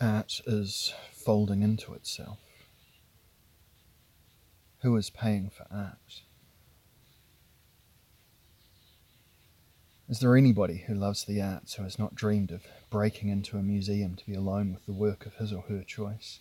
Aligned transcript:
Art 0.00 0.40
is 0.46 0.94
folding 1.12 1.62
into 1.62 1.92
itself. 1.92 2.38
Who 4.82 4.96
is 4.96 5.10
paying 5.10 5.50
for 5.50 5.66
art? 5.72 6.22
Is 10.08 10.20
there 10.20 10.36
anybody 10.36 10.84
who 10.86 10.94
loves 10.94 11.24
the 11.24 11.42
arts 11.42 11.74
who 11.74 11.82
has 11.82 11.98
not 11.98 12.14
dreamed 12.14 12.52
of 12.52 12.62
breaking 12.90 13.28
into 13.28 13.58
a 13.58 13.62
museum 13.62 14.14
to 14.14 14.24
be 14.24 14.34
alone 14.34 14.72
with 14.72 14.86
the 14.86 14.92
work 14.92 15.26
of 15.26 15.34
his 15.34 15.52
or 15.52 15.62
her 15.62 15.82
choice? 15.82 16.38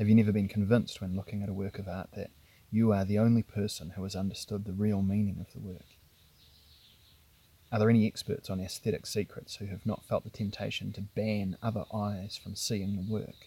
Have 0.00 0.08
you 0.08 0.16
never 0.16 0.32
been 0.32 0.48
convinced 0.48 1.00
when 1.00 1.14
looking 1.14 1.44
at 1.44 1.48
a 1.48 1.54
work 1.54 1.78
of 1.78 1.86
art 1.86 2.10
that 2.16 2.30
you 2.72 2.92
are 2.92 3.04
the 3.04 3.20
only 3.20 3.44
person 3.44 3.90
who 3.90 4.02
has 4.02 4.16
understood 4.16 4.64
the 4.64 4.72
real 4.72 5.00
meaning 5.00 5.38
of 5.40 5.52
the 5.52 5.60
work? 5.60 5.86
Are 7.72 7.78
there 7.78 7.90
any 7.90 8.06
experts 8.06 8.50
on 8.50 8.60
aesthetic 8.60 9.06
secrets 9.06 9.56
who 9.56 9.66
have 9.66 9.86
not 9.86 10.04
felt 10.04 10.24
the 10.24 10.30
temptation 10.30 10.92
to 10.92 11.02
ban 11.02 11.56
other 11.62 11.84
eyes 11.94 12.36
from 12.42 12.56
seeing 12.56 12.96
the 12.96 13.12
work? 13.12 13.46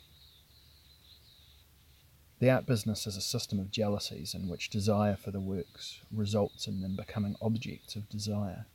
The 2.40 2.50
art 2.50 2.66
business 2.66 3.06
is 3.06 3.18
a 3.18 3.22
system 3.22 3.60
of 3.60 3.72
jealousies 3.72 4.34
in 4.34 4.48
which 4.48 4.70
desire 4.70 5.16
for 5.16 5.32
the 5.32 5.42
works 5.42 6.02
results 6.12 6.68
in 6.68 6.82
them 6.82 6.96
becoming 6.96 7.36
objects 7.42 7.96
of 7.96 8.10
desire. 8.10 8.66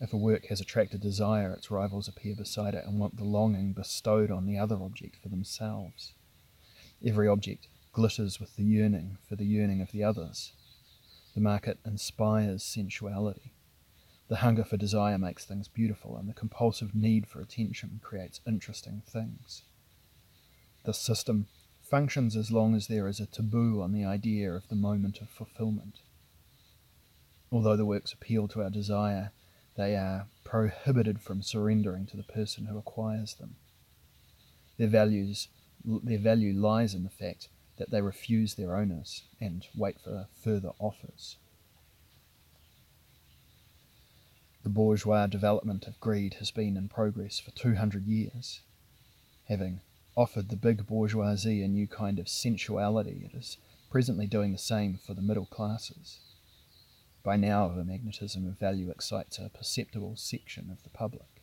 If 0.00 0.12
a 0.12 0.16
work 0.16 0.46
has 0.46 0.60
attracted 0.60 1.00
desire, 1.00 1.52
its 1.52 1.70
rivals 1.70 2.06
appear 2.06 2.36
beside 2.36 2.74
it 2.74 2.84
and 2.86 3.00
want 3.00 3.16
the 3.16 3.24
longing 3.24 3.72
bestowed 3.72 4.30
on 4.30 4.46
the 4.46 4.58
other 4.58 4.76
object 4.76 5.16
for 5.16 5.28
themselves. 5.28 6.12
Every 7.04 7.26
object 7.26 7.66
glitters 7.92 8.38
with 8.38 8.54
the 8.56 8.62
yearning 8.62 9.18
for 9.28 9.34
the 9.34 9.46
yearning 9.46 9.80
of 9.80 9.90
the 9.90 10.04
others. 10.04 10.52
The 11.34 11.40
market 11.40 11.78
inspires 11.84 12.64
sensuality. 12.64 13.52
The 14.28 14.36
hunger 14.36 14.64
for 14.64 14.76
desire 14.76 15.18
makes 15.18 15.44
things 15.44 15.68
beautiful, 15.68 16.16
and 16.16 16.28
the 16.28 16.34
compulsive 16.34 16.94
need 16.94 17.26
for 17.26 17.40
attention 17.40 18.00
creates 18.02 18.40
interesting 18.46 19.02
things. 19.06 19.62
The 20.84 20.92
system 20.92 21.46
functions 21.80 22.36
as 22.36 22.50
long 22.50 22.74
as 22.74 22.86
there 22.86 23.08
is 23.08 23.20
a 23.20 23.26
taboo 23.26 23.80
on 23.80 23.92
the 23.92 24.04
idea 24.04 24.52
of 24.52 24.68
the 24.68 24.76
moment 24.76 25.20
of 25.20 25.30
fulfillment. 25.30 26.00
Although 27.50 27.76
the 27.76 27.86
works 27.86 28.12
appeal 28.12 28.46
to 28.48 28.62
our 28.62 28.70
desire, 28.70 29.32
they 29.76 29.96
are 29.96 30.26
prohibited 30.44 31.20
from 31.22 31.40
surrendering 31.40 32.04
to 32.06 32.16
the 32.16 32.22
person 32.22 32.66
who 32.66 32.76
acquires 32.76 33.34
them. 33.34 33.56
Their, 34.76 34.88
values, 34.88 35.48
their 35.84 36.18
value 36.18 36.52
lies 36.52 36.94
in 36.94 37.04
the 37.04 37.10
fact 37.10 37.48
that 37.78 37.90
they 37.90 38.02
refuse 38.02 38.54
their 38.54 38.76
owners 38.76 39.22
and 39.40 39.66
wait 39.74 39.96
for 40.00 40.26
further 40.42 40.70
offers. 40.78 41.36
The 44.64 44.68
bourgeois 44.68 45.26
development 45.26 45.86
of 45.86 46.00
greed 46.00 46.34
has 46.34 46.50
been 46.50 46.76
in 46.76 46.88
progress 46.88 47.38
for 47.38 47.52
200 47.52 48.06
years, 48.06 48.60
having 49.48 49.80
offered 50.16 50.48
the 50.48 50.56
big 50.56 50.86
bourgeoisie 50.86 51.62
a 51.62 51.68
new 51.68 51.86
kind 51.86 52.18
of 52.18 52.28
sensuality, 52.28 53.30
it 53.32 53.36
is 53.36 53.56
presently 53.90 54.26
doing 54.26 54.52
the 54.52 54.58
same 54.58 54.98
for 55.06 55.14
the 55.14 55.22
middle 55.22 55.46
classes. 55.46 56.18
By 57.22 57.36
now, 57.36 57.68
the 57.68 57.84
magnetism 57.84 58.46
of 58.46 58.58
value 58.58 58.90
excites 58.90 59.38
a 59.38 59.48
perceptible 59.48 60.16
section 60.16 60.70
of 60.70 60.82
the 60.82 60.90
public. 60.90 61.42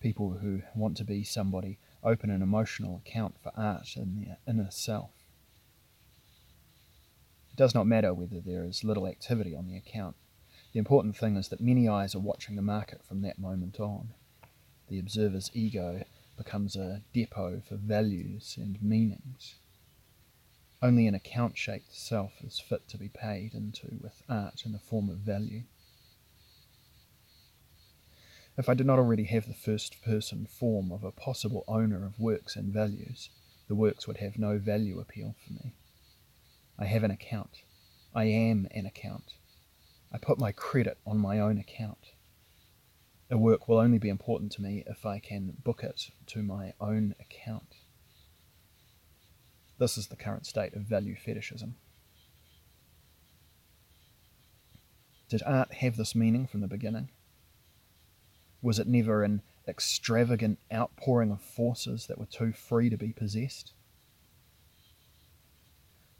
People 0.00 0.38
who 0.42 0.62
want 0.74 0.96
to 0.98 1.04
be 1.04 1.24
somebody 1.24 1.78
open 2.04 2.30
an 2.30 2.42
emotional 2.42 3.02
account 3.04 3.36
for 3.42 3.52
art 3.56 3.96
in 3.96 4.22
their 4.22 4.38
inner 4.46 4.70
self. 4.70 5.10
It 7.52 7.56
does 7.56 7.74
not 7.74 7.86
matter 7.86 8.12
whether 8.12 8.40
there 8.40 8.64
is 8.64 8.84
little 8.84 9.06
activity 9.06 9.54
on 9.54 9.68
the 9.68 9.76
account. 9.76 10.16
The 10.72 10.78
important 10.80 11.16
thing 11.16 11.36
is 11.36 11.48
that 11.48 11.60
many 11.60 11.88
eyes 11.88 12.14
are 12.14 12.20
watching 12.20 12.56
the 12.56 12.62
market 12.62 13.04
from 13.04 13.22
that 13.22 13.38
moment 13.38 13.78
on. 13.78 14.08
The 14.88 14.98
observer's 14.98 15.50
ego 15.54 16.04
becomes 16.36 16.74
a 16.76 17.02
depot 17.12 17.62
for 17.68 17.76
values 17.76 18.56
and 18.58 18.82
meanings. 18.82 19.54
Only 20.82 21.06
an 21.06 21.14
account 21.14 21.56
shaped 21.56 21.94
self 21.94 22.32
is 22.42 22.58
fit 22.58 22.88
to 22.88 22.98
be 22.98 23.08
paid 23.08 23.54
into 23.54 23.98
with 24.02 24.22
art 24.28 24.66
in 24.66 24.72
the 24.72 24.78
form 24.78 25.08
of 25.08 25.18
value. 25.18 25.62
If 28.56 28.68
I 28.68 28.74
did 28.74 28.86
not 28.86 28.98
already 28.98 29.24
have 29.24 29.48
the 29.48 29.54
first 29.54 30.00
person 30.02 30.46
form 30.46 30.92
of 30.92 31.02
a 31.02 31.10
possible 31.10 31.64
owner 31.66 32.06
of 32.06 32.20
works 32.20 32.54
and 32.54 32.72
values, 32.72 33.30
the 33.66 33.74
works 33.74 34.06
would 34.06 34.18
have 34.18 34.38
no 34.38 34.58
value 34.58 35.00
appeal 35.00 35.34
for 35.44 35.52
me. 35.54 35.74
I 36.78 36.84
have 36.84 37.02
an 37.02 37.10
account. 37.10 37.62
I 38.14 38.24
am 38.24 38.68
an 38.70 38.86
account. 38.86 39.34
I 40.12 40.18
put 40.18 40.38
my 40.38 40.52
credit 40.52 40.98
on 41.04 41.18
my 41.18 41.40
own 41.40 41.58
account. 41.58 42.12
A 43.28 43.38
work 43.38 43.66
will 43.66 43.78
only 43.78 43.98
be 43.98 44.08
important 44.08 44.52
to 44.52 44.62
me 44.62 44.84
if 44.86 45.04
I 45.04 45.18
can 45.18 45.56
book 45.64 45.82
it 45.82 46.10
to 46.26 46.42
my 46.42 46.74
own 46.80 47.16
account. 47.18 47.74
This 49.78 49.98
is 49.98 50.06
the 50.06 50.16
current 50.16 50.46
state 50.46 50.74
of 50.74 50.82
value 50.82 51.16
fetishism. 51.16 51.74
Did 55.28 55.42
art 55.44 55.74
have 55.74 55.96
this 55.96 56.14
meaning 56.14 56.46
from 56.46 56.60
the 56.60 56.68
beginning? 56.68 57.10
Was 58.64 58.78
it 58.78 58.88
never 58.88 59.22
an 59.22 59.42
extravagant 59.68 60.58
outpouring 60.72 61.30
of 61.30 61.42
forces 61.42 62.06
that 62.06 62.16
were 62.16 62.24
too 62.24 62.50
free 62.50 62.88
to 62.88 62.96
be 62.96 63.12
possessed? 63.12 63.74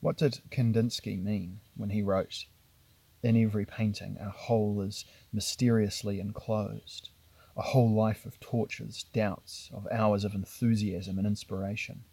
What 0.01 0.19
did 0.19 0.43
Kandinsky 0.51 1.17
mean 1.17 1.61
when 1.75 1.89
he 1.89 2.03
wrote, 2.03 2.45
in 3.23 3.35
every 3.39 3.65
painting, 3.65 4.19
a 4.21 4.29
whole 4.29 4.83
is 4.83 5.07
mysteriously 5.33 6.21
enclosed, 6.21 7.09
a 7.57 7.63
whole 7.63 7.91
life 7.91 8.27
of 8.27 8.39
tortures, 8.41 9.07
doubts, 9.15 9.71
of 9.73 9.89
hours 9.91 10.23
of 10.23 10.35
enthusiasm 10.35 11.17
and 11.17 11.27
inspiration. 11.27 12.05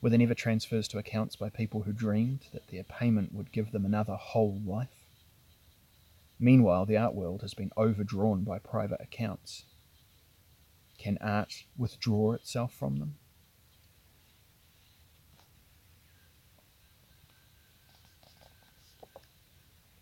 Were 0.00 0.10
they 0.10 0.16
never 0.16 0.34
transfers 0.34 0.88
to 0.88 0.98
accounts 0.98 1.36
by 1.36 1.48
people 1.48 1.82
who 1.82 1.92
dreamed 1.92 2.46
that 2.52 2.66
their 2.72 2.82
payment 2.82 3.32
would 3.32 3.52
give 3.52 3.70
them 3.70 3.86
another 3.86 4.16
whole 4.16 4.60
life? 4.66 4.99
Meanwhile, 6.40 6.86
the 6.86 6.96
art 6.96 7.14
world 7.14 7.42
has 7.42 7.54
been 7.54 7.70
overdrawn 7.76 8.42
by 8.42 8.58
private 8.58 9.00
accounts. 9.00 9.64
Can 10.98 11.18
art 11.20 11.64
withdraw 11.76 12.32
itself 12.32 12.72
from 12.74 12.98
them? 12.98 13.16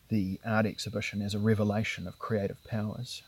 the 0.09 0.41
art 0.45 0.67
exhibition 0.67 1.21
is 1.21 1.35
a 1.35 1.39
revelation 1.39 2.07
of 2.07 2.19
creative 2.19 2.63
powers. 2.65 3.23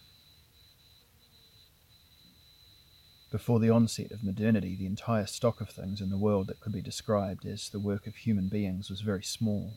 Before 3.30 3.60
the 3.60 3.70
onset 3.70 4.10
of 4.10 4.24
modernity, 4.24 4.74
the 4.76 4.86
entire 4.86 5.26
stock 5.26 5.60
of 5.60 5.70
things 5.70 6.00
in 6.00 6.10
the 6.10 6.18
world 6.18 6.48
that 6.48 6.60
could 6.60 6.72
be 6.72 6.82
described 6.82 7.46
as 7.46 7.68
the 7.68 7.78
work 7.78 8.06
of 8.06 8.16
human 8.16 8.48
beings 8.48 8.90
was 8.90 9.02
very 9.02 9.22
small. 9.22 9.74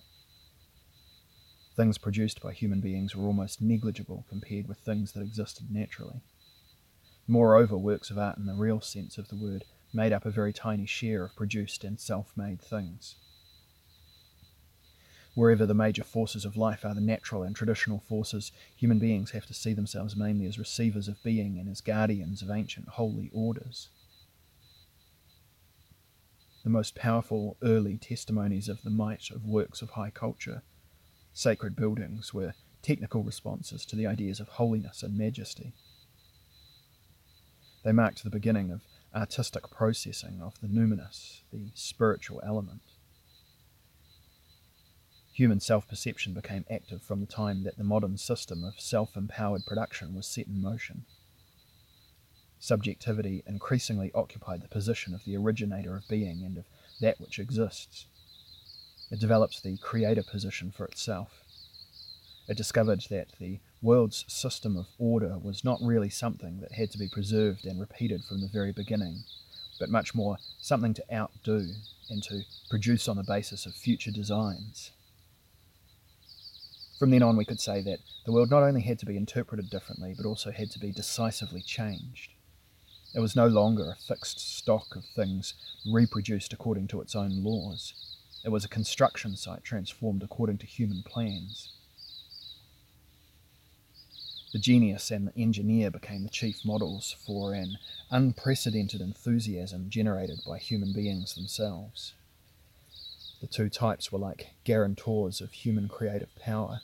Things 1.75 1.97
produced 1.97 2.41
by 2.41 2.53
human 2.53 2.81
beings 2.81 3.16
were 3.16 3.25
almost 3.25 3.61
negligible 3.61 4.25
compared 4.29 4.67
with 4.67 4.79
things 4.79 5.13
that 5.13 5.22
existed 5.22 5.72
naturally. 5.72 6.22
Moreover, 7.28 7.78
works 7.78 8.09
of 8.11 8.17
art 8.17 8.38
in 8.38 8.45
the 8.45 8.53
real 8.53 8.81
sense 8.81 9.17
of 9.17 9.29
the 9.29 9.35
word 9.35 9.63
made 9.94 10.13
up 10.13 10.25
a 10.25 10.31
very 10.31 10.53
tiny 10.53 10.85
share 10.85 11.23
of 11.23 11.35
produced 11.35 11.84
and 11.84 12.00
self 12.00 12.31
made 12.35 12.61
things 12.61 13.16
wherever 15.35 15.66
the 15.66 15.73
major 15.73 16.03
forces 16.03 16.45
of 16.45 16.57
life 16.57 16.85
are 16.85 16.94
the 16.94 17.01
natural 17.01 17.44
and 17.44 17.56
traditional 17.56 18.00
forces, 18.00 18.51
human 18.75 19.00
beings 19.00 19.31
have 19.31 19.45
to 19.45 19.53
see 19.53 19.73
themselves 19.73 20.16
mainly 20.16 20.45
as 20.45 20.59
receivers 20.59 21.07
of 21.07 21.22
being 21.23 21.57
and 21.57 21.69
as 21.69 21.81
guardians 21.81 22.41
of 22.41 22.51
ancient 22.51 22.88
holy 22.90 23.29
orders. 23.34 23.90
The 26.63 26.69
most 26.69 26.95
powerful 26.95 27.57
early 27.61 27.97
testimonies 27.97 28.69
of 28.69 28.84
the 28.84 28.90
might 28.90 29.31
of 29.31 29.45
works 29.45 29.81
of 29.81 29.91
high 29.91 30.11
culture, 30.11 30.61
sacred 31.34 31.76
buildings, 31.76 32.34
were 32.34 32.54
technical 32.82 33.24
responses 33.24 33.86
to 33.86 33.96
the 33.96 34.08
ideas 34.08 34.40
of 34.40 34.48
holiness 34.50 35.04
and 35.04 35.18
majesty. 35.18 35.74
They 37.84 37.91
marked 37.91 38.24
the 38.24 38.30
beginning 38.30 38.72
of 38.72 38.82
artistic 39.16 39.70
processing 39.70 40.41
of 40.41 40.59
the 40.62 40.68
numinous, 40.68 41.41
the 41.52 41.72
spiritual 41.74 42.41
element. 42.46 42.82
Human 45.34 45.59
self 45.59 45.88
perception 45.88 46.34
became 46.34 46.66
active 46.70 47.02
from 47.02 47.20
the 47.20 47.26
time 47.26 47.64
that 47.64 47.78
the 47.78 47.84
modern 47.84 48.18
system 48.18 48.64
of 48.64 48.79
self 48.79 49.18
empowered 49.18 49.66
production 49.66 50.14
was 50.14 50.28
set 50.28 50.47
in 50.47 50.62
motion. 50.62 51.06
Subjectivity 52.59 53.44
increasingly 53.46 54.12
occupied 54.14 54.62
the 54.62 54.70
position 54.70 55.14
of 55.14 55.26
the 55.26 55.36
originator 55.36 55.97
of 55.97 56.08
being 56.08 56.44
and 56.46 56.59
of 56.59 56.66
that 57.02 57.20
which 57.20 57.40
exists. 57.40 58.06
It 59.14 59.20
developed 59.20 59.62
the 59.62 59.78
creator 59.78 60.24
position 60.24 60.72
for 60.72 60.86
itself. 60.86 61.44
It 62.48 62.58
discovered 62.58 63.02
that 63.12 63.28
the 63.40 63.60
world's 63.80 64.26
system 64.28 64.76
of 64.76 64.88
order 64.98 65.38
was 65.38 65.64
not 65.64 65.78
really 65.84 66.10
something 66.10 66.62
that 66.62 66.72
had 66.72 66.90
to 66.94 66.98
be 66.98 67.08
preserved 67.08 67.68
and 67.68 67.80
repeated 67.80 68.24
from 68.24 68.42
the 68.42 68.48
very 68.48 68.72
beginning, 68.72 69.26
but 69.80 69.92
much 69.92 70.16
more 70.16 70.38
something 70.60 70.96
to 70.96 71.14
outdo 71.14 71.74
and 72.10 72.24
to 72.24 72.42
produce 72.72 73.08
on 73.08 73.18
the 73.18 73.24
basis 73.24 73.68
of 73.68 73.76
future 73.76 74.10
designs. 74.10 74.90
From 76.98 77.12
then 77.12 77.22
on, 77.22 77.38
we 77.38 77.46
could 77.46 77.62
say 77.62 77.84
that 77.84 78.00
the 78.26 78.32
world 78.32 78.50
not 78.50 78.64
only 78.64 78.82
had 78.82 78.98
to 78.98 79.06
be 79.06 79.16
interpreted 79.16 79.70
differently, 79.70 80.16
but 80.18 80.26
also 80.26 80.50
had 80.50 80.72
to 80.72 80.80
be 80.80 80.92
decisively 80.92 81.62
changed. 81.62 82.32
It 83.14 83.20
was 83.20 83.36
no 83.36 83.46
longer 83.46 83.92
a 83.92 83.96
fixed 84.08 84.40
stock 84.58 84.96
of 84.96 85.06
things 85.06 85.54
reproduced 85.86 86.52
according 86.52 86.88
to 86.88 87.02
its 87.02 87.16
own 87.16 87.44
laws. 87.44 88.13
It 88.43 88.49
was 88.49 88.66
a 88.66 88.69
construction 88.69 89.35
site 89.37 89.63
transformed 89.63 90.22
according 90.22 90.57
to 90.59 90.66
human 90.66 91.03
plans. 91.03 91.69
The 94.51 94.59
genius 94.59 95.09
and 95.09 95.28
the 95.28 95.37
engineer 95.37 95.90
became 95.90 96.23
the 96.23 96.29
chief 96.29 96.63
models 96.63 97.16
for 97.25 97.53
an 97.53 97.78
unprecedented 98.11 99.01
enthusiasm 99.01 99.90
generated 99.90 100.41
by 100.45 100.59
human 100.59 100.93
beings 100.93 101.34
themselves. 101.34 102.13
The 103.41 103.47
two 103.47 103.69
types 103.69 104.11
were 104.11 104.19
like 104.19 104.51
guarantors 104.63 105.41
of 105.41 105.51
human 105.51 105.87
creative 105.87 106.35
power. 106.35 106.81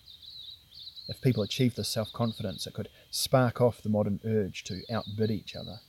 If 1.08 1.22
people 1.22 1.44
achieved 1.44 1.76
this 1.78 1.90
self 1.90 2.12
confidence, 2.12 2.66
it 2.66 2.74
could 2.74 2.90
spark 3.12 3.62
off 3.62 3.82
the 3.82 3.90
modern 3.90 4.20
urge 4.26 4.64
to 4.66 4.82
outbid 4.92 5.30
each 5.30 5.56
other. 5.56 5.80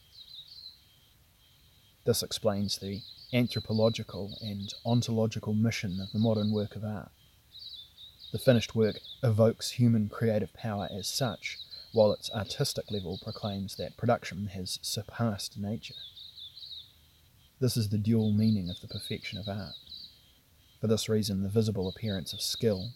This 2.05 2.23
explains 2.23 2.79
the 2.79 3.01
anthropological 3.33 4.37
and 4.41 4.73
ontological 4.85 5.55
mission 5.55 6.01
of 6.01 6.13
the 6.13 6.19
modern 6.19 6.53
work 6.53 6.77
of 6.77 6.85
art. 6.85 7.11
The 8.33 8.39
finished 8.39 8.75
work 8.75 9.01
evokes 9.23 9.73
human 9.73 10.09
creative 10.09 10.53
power 10.55 10.89
as 10.91 11.09
such, 11.09 11.59
while 11.93 12.13
its 12.13 12.31
artistic 12.31 12.91
level 12.91 13.19
proclaims 13.23 13.77
that 13.77 13.97
production 13.97 14.49
has 14.49 14.79
surpassed 14.83 15.59
nature. 15.59 15.95
This 17.61 17.77
is 17.77 17.89
the 17.89 17.99
dual 17.99 18.33
meaning 18.33 18.71
of 18.71 18.81
the 18.81 18.89
perfection 18.89 19.39
of 19.39 19.49
art. 19.49 19.75
For 20.81 20.87
this 20.87 21.09
reason, 21.09 21.43
the 21.43 21.49
visible 21.49 21.89
appearance 21.89 22.33
of 22.33 22.41
skill, 22.41 22.91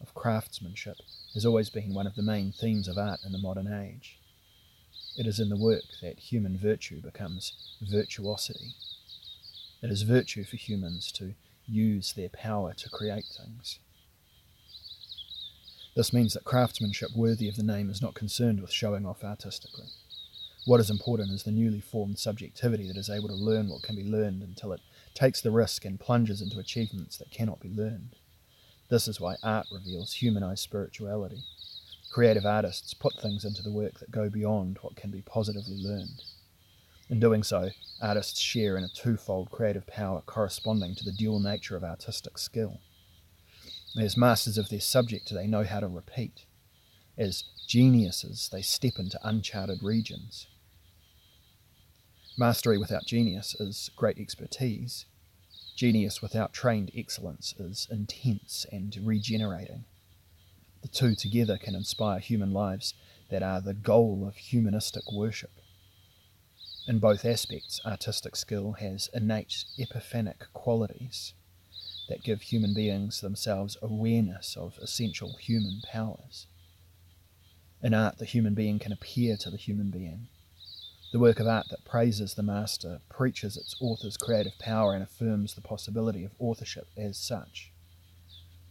of 0.00 0.14
craftsmanship, 0.14 0.96
has 1.32 1.46
always 1.46 1.70
been 1.70 1.94
one 1.94 2.06
of 2.06 2.14
the 2.14 2.22
main 2.22 2.52
themes 2.52 2.88
of 2.88 2.98
art 2.98 3.20
in 3.24 3.32
the 3.32 3.38
modern 3.38 3.72
age. 3.72 4.18
It 5.16 5.26
is 5.26 5.40
in 5.40 5.48
the 5.48 5.56
work 5.56 5.84
that 6.02 6.18
human 6.18 6.58
virtue 6.58 7.00
becomes 7.00 7.54
virtuosity. 7.80 8.74
It 9.82 9.90
is 9.90 10.02
virtue 10.02 10.44
for 10.44 10.56
humans 10.56 11.10
to 11.12 11.34
use 11.66 12.12
their 12.12 12.28
power 12.28 12.72
to 12.74 12.88
create 12.88 13.24
things. 13.36 13.80
This 15.96 16.12
means 16.12 16.34
that 16.34 16.44
craftsmanship 16.44 17.10
worthy 17.16 17.48
of 17.48 17.56
the 17.56 17.62
name 17.62 17.90
is 17.90 18.00
not 18.00 18.14
concerned 18.14 18.60
with 18.60 18.70
showing 18.70 19.04
off 19.04 19.24
artistically. 19.24 19.88
What 20.64 20.80
is 20.80 20.88
important 20.88 21.32
is 21.32 21.42
the 21.42 21.50
newly 21.50 21.80
formed 21.80 22.18
subjectivity 22.18 22.86
that 22.86 22.96
is 22.96 23.10
able 23.10 23.28
to 23.28 23.34
learn 23.34 23.68
what 23.68 23.82
can 23.82 23.96
be 23.96 24.04
learned 24.04 24.42
until 24.42 24.72
it 24.72 24.80
takes 25.14 25.40
the 25.40 25.50
risk 25.50 25.84
and 25.84 25.98
plunges 25.98 26.40
into 26.40 26.60
achievements 26.60 27.16
that 27.16 27.32
cannot 27.32 27.60
be 27.60 27.68
learned. 27.68 28.14
This 28.88 29.08
is 29.08 29.20
why 29.20 29.36
art 29.42 29.66
reveals 29.72 30.14
humanized 30.14 30.62
spirituality. 30.62 31.42
Creative 32.12 32.46
artists 32.46 32.94
put 32.94 33.14
things 33.20 33.44
into 33.44 33.62
the 33.62 33.72
work 33.72 33.98
that 33.98 34.12
go 34.12 34.30
beyond 34.30 34.78
what 34.82 34.96
can 34.96 35.10
be 35.10 35.22
positively 35.22 35.76
learned. 35.76 36.22
In 37.12 37.20
doing 37.20 37.42
so, 37.42 37.68
artists 38.00 38.40
share 38.40 38.78
in 38.78 38.84
a 38.84 38.88
twofold 38.88 39.50
creative 39.50 39.86
power 39.86 40.22
corresponding 40.22 40.94
to 40.94 41.04
the 41.04 41.12
dual 41.12 41.40
nature 41.40 41.76
of 41.76 41.84
artistic 41.84 42.38
skill. 42.38 42.80
As 44.00 44.16
masters 44.16 44.56
of 44.56 44.70
their 44.70 44.80
subject, 44.80 45.30
they 45.30 45.46
know 45.46 45.62
how 45.62 45.80
to 45.80 45.88
repeat. 45.88 46.46
As 47.18 47.44
geniuses, 47.68 48.48
they 48.50 48.62
step 48.62 48.94
into 48.98 49.20
uncharted 49.22 49.82
regions. 49.82 50.46
Mastery 52.38 52.78
without 52.78 53.04
genius 53.04 53.54
is 53.60 53.90
great 53.94 54.18
expertise. 54.18 55.04
Genius 55.76 56.22
without 56.22 56.54
trained 56.54 56.90
excellence 56.96 57.54
is 57.58 57.86
intense 57.90 58.64
and 58.72 58.96
regenerating. 59.02 59.84
The 60.80 60.88
two 60.88 61.14
together 61.14 61.58
can 61.58 61.74
inspire 61.74 62.20
human 62.20 62.54
lives 62.54 62.94
that 63.28 63.42
are 63.42 63.60
the 63.60 63.74
goal 63.74 64.24
of 64.26 64.36
humanistic 64.36 65.12
worship. 65.12 65.50
In 66.86 66.98
both 66.98 67.24
aspects, 67.24 67.80
artistic 67.86 68.34
skill 68.34 68.72
has 68.72 69.08
innate 69.14 69.64
epiphanic 69.78 70.52
qualities 70.52 71.32
that 72.08 72.24
give 72.24 72.42
human 72.42 72.74
beings 72.74 73.20
themselves 73.20 73.76
awareness 73.80 74.56
of 74.56 74.78
essential 74.78 75.34
human 75.34 75.82
powers. 75.90 76.48
In 77.82 77.94
art, 77.94 78.18
the 78.18 78.24
human 78.24 78.54
being 78.54 78.80
can 78.80 78.92
appear 78.92 79.36
to 79.36 79.50
the 79.50 79.56
human 79.56 79.90
being, 79.90 80.26
the 81.12 81.18
work 81.18 81.38
of 81.40 81.46
art 81.46 81.66
that 81.68 81.84
praises 81.84 82.34
the 82.34 82.42
master 82.42 83.00
preaches 83.10 83.58
its 83.58 83.76
author's 83.80 84.16
creative 84.16 84.58
power 84.58 84.94
and 84.94 85.02
affirms 85.02 85.54
the 85.54 85.60
possibility 85.60 86.24
of 86.24 86.32
authorship 86.38 86.88
as 86.96 87.18
such. 87.18 87.70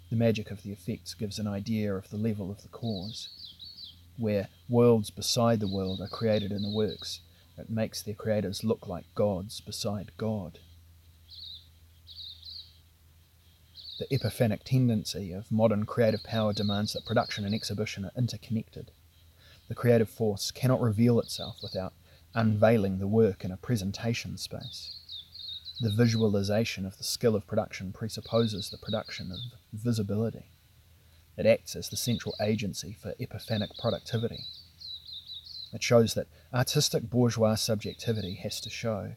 The 0.10 0.16
magic 0.16 0.50
of 0.50 0.63
the 0.63 0.72
effects 0.72 1.13
gives 1.13 1.38
an 1.38 1.46
idea 1.48 1.94
of 1.96 2.10
the 2.10 2.18
level 2.18 2.50
of 2.50 2.63
the 2.63 2.68
cause. 2.68 3.30
Where 4.18 4.50
worlds 4.68 5.12
beside 5.12 5.60
the 5.60 5.68
world 5.68 6.02
are 6.02 6.08
created 6.08 6.52
in 6.52 6.63
the 6.63 6.75
works, 6.75 7.22
it 7.62 7.69
makes 7.69 8.02
their 8.02 8.16
creators 8.16 8.63
look 8.63 8.88
like 8.88 9.06
gods 9.16 9.62
beside 9.62 10.12
God. 10.18 10.60
The 14.00 14.13
epiphanic 14.13 14.63
tendency 14.66 15.31
of 15.31 15.52
modern 15.52 15.86
creative 15.86 16.24
power 16.24 16.54
demands 16.54 16.94
that 16.94 17.06
production 17.06 17.46
and 17.46 17.54
exhibition 17.54 18.04
are 18.04 18.12
interconnected. 18.18 18.92
The 19.68 19.75
creative 19.75 20.10
force 20.10 20.52
cannot 20.52 20.81
reveal 20.81 21.19
itself 21.19 21.58
without 21.62 21.94
unveiling 22.34 22.98
the 22.98 23.08
work 23.08 23.46
in 23.46 23.52
a 23.52 23.58
presentation 23.58 24.38
space. 24.38 24.98
The 25.80 25.92
visualization 25.92 26.86
of 26.86 26.98
the 26.98 27.04
skill 27.04 27.36
of 27.36 27.48
production 27.48 27.94
presupposes 27.94 28.69
the 28.69 28.78
production 28.78 29.31
of 29.31 29.40
visibility. 29.72 30.46
It 31.38 31.46
acts 31.46 31.75
as 31.75 31.90
the 31.90 31.98
central 31.98 32.36
agency 32.42 32.98
for 33.00 33.13
epiphanic 33.19 33.78
productivity. 33.80 34.46
It 35.74 35.84
shows 35.84 36.14
that 36.16 36.28
artistic 36.54 37.10
bourgeois 37.10 37.56
subjectivity 37.56 38.36
has 38.36 38.60
to 38.62 38.70
show. 38.70 39.14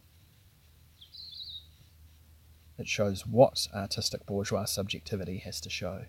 It 2.79 2.89
shows 2.89 3.27
what 3.27 3.67
artistic 3.75 4.27
bourgeois 4.27 4.65
subjectivity 4.65 5.39
has 5.39 5.61
to 5.63 5.71
show 5.71 6.07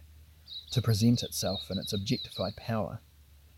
to 0.72 0.82
present 0.82 1.24
itself 1.24 1.70
in 1.70 1.78
its 1.78 1.94
objectified 1.94 2.56
power, 2.56 3.00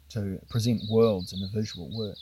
to 0.09 0.39
present 0.49 0.83
worlds 0.89 1.33
in 1.33 1.39
the 1.39 1.47
visual 1.47 1.89
work. 1.97 2.17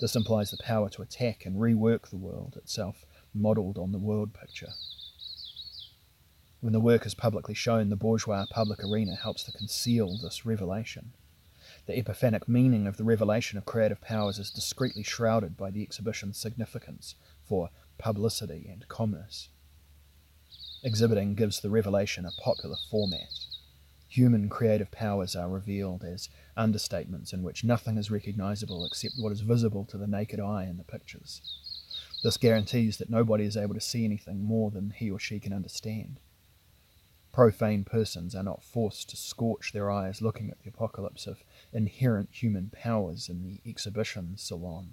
This 0.00 0.16
implies 0.16 0.50
the 0.50 0.62
power 0.62 0.88
to 0.90 1.02
attack 1.02 1.46
and 1.46 1.56
rework 1.56 2.08
the 2.08 2.16
world 2.16 2.56
itself, 2.56 3.04
modelled 3.32 3.78
on 3.78 3.92
the 3.92 3.98
world 3.98 4.34
picture. 4.34 4.72
When 6.60 6.72
the 6.72 6.80
work 6.80 7.06
is 7.06 7.14
publicly 7.14 7.54
shown, 7.54 7.88
the 7.88 7.96
bourgeois 7.96 8.46
public 8.50 8.82
arena 8.84 9.14
helps 9.14 9.44
to 9.44 9.52
conceal 9.52 10.18
this 10.18 10.44
revelation. 10.46 11.12
The 11.86 11.98
epiphanic 11.98 12.46
meaning 12.46 12.86
of 12.86 12.96
the 12.96 13.04
revelation 13.04 13.58
of 13.58 13.64
creative 13.64 14.00
powers 14.00 14.38
is 14.38 14.50
discreetly 14.50 15.02
shrouded 15.02 15.56
by 15.56 15.70
the 15.70 15.82
exhibition's 15.82 16.38
significance 16.38 17.16
for 17.44 17.70
publicity 17.98 18.68
and 18.70 18.86
commerce. 18.88 19.48
Exhibiting 20.84 21.34
gives 21.34 21.60
the 21.60 21.70
revelation 21.70 22.24
a 22.24 22.30
popular 22.40 22.76
format. 22.90 23.30
Human 24.08 24.48
creative 24.48 24.90
powers 24.90 25.34
are 25.34 25.48
revealed 25.48 26.04
as 26.04 26.28
understatements 26.56 27.32
in 27.32 27.42
which 27.42 27.64
nothing 27.64 27.96
is 27.96 28.10
recognizable 28.10 28.84
except 28.84 29.14
what 29.18 29.32
is 29.32 29.40
visible 29.40 29.84
to 29.86 29.96
the 29.96 30.06
naked 30.06 30.38
eye 30.38 30.64
in 30.64 30.76
the 30.76 30.84
pictures. 30.84 31.40
This 32.22 32.36
guarantees 32.36 32.98
that 32.98 33.10
nobody 33.10 33.44
is 33.44 33.56
able 33.56 33.74
to 33.74 33.80
see 33.80 34.04
anything 34.04 34.44
more 34.44 34.70
than 34.70 34.90
he 34.90 35.10
or 35.10 35.18
she 35.18 35.40
can 35.40 35.52
understand. 35.52 36.20
Profane 37.32 37.82
persons 37.82 38.34
are 38.34 38.42
not 38.42 38.62
forced 38.62 39.08
to 39.08 39.16
scorch 39.16 39.72
their 39.72 39.90
eyes 39.90 40.20
looking 40.20 40.50
at 40.50 40.60
the 40.60 40.68
apocalypse 40.68 41.26
of 41.26 41.42
inherent 41.72 42.28
human 42.30 42.70
powers 42.70 43.30
in 43.30 43.42
the 43.42 43.60
exhibition 43.68 44.36
salon. 44.36 44.92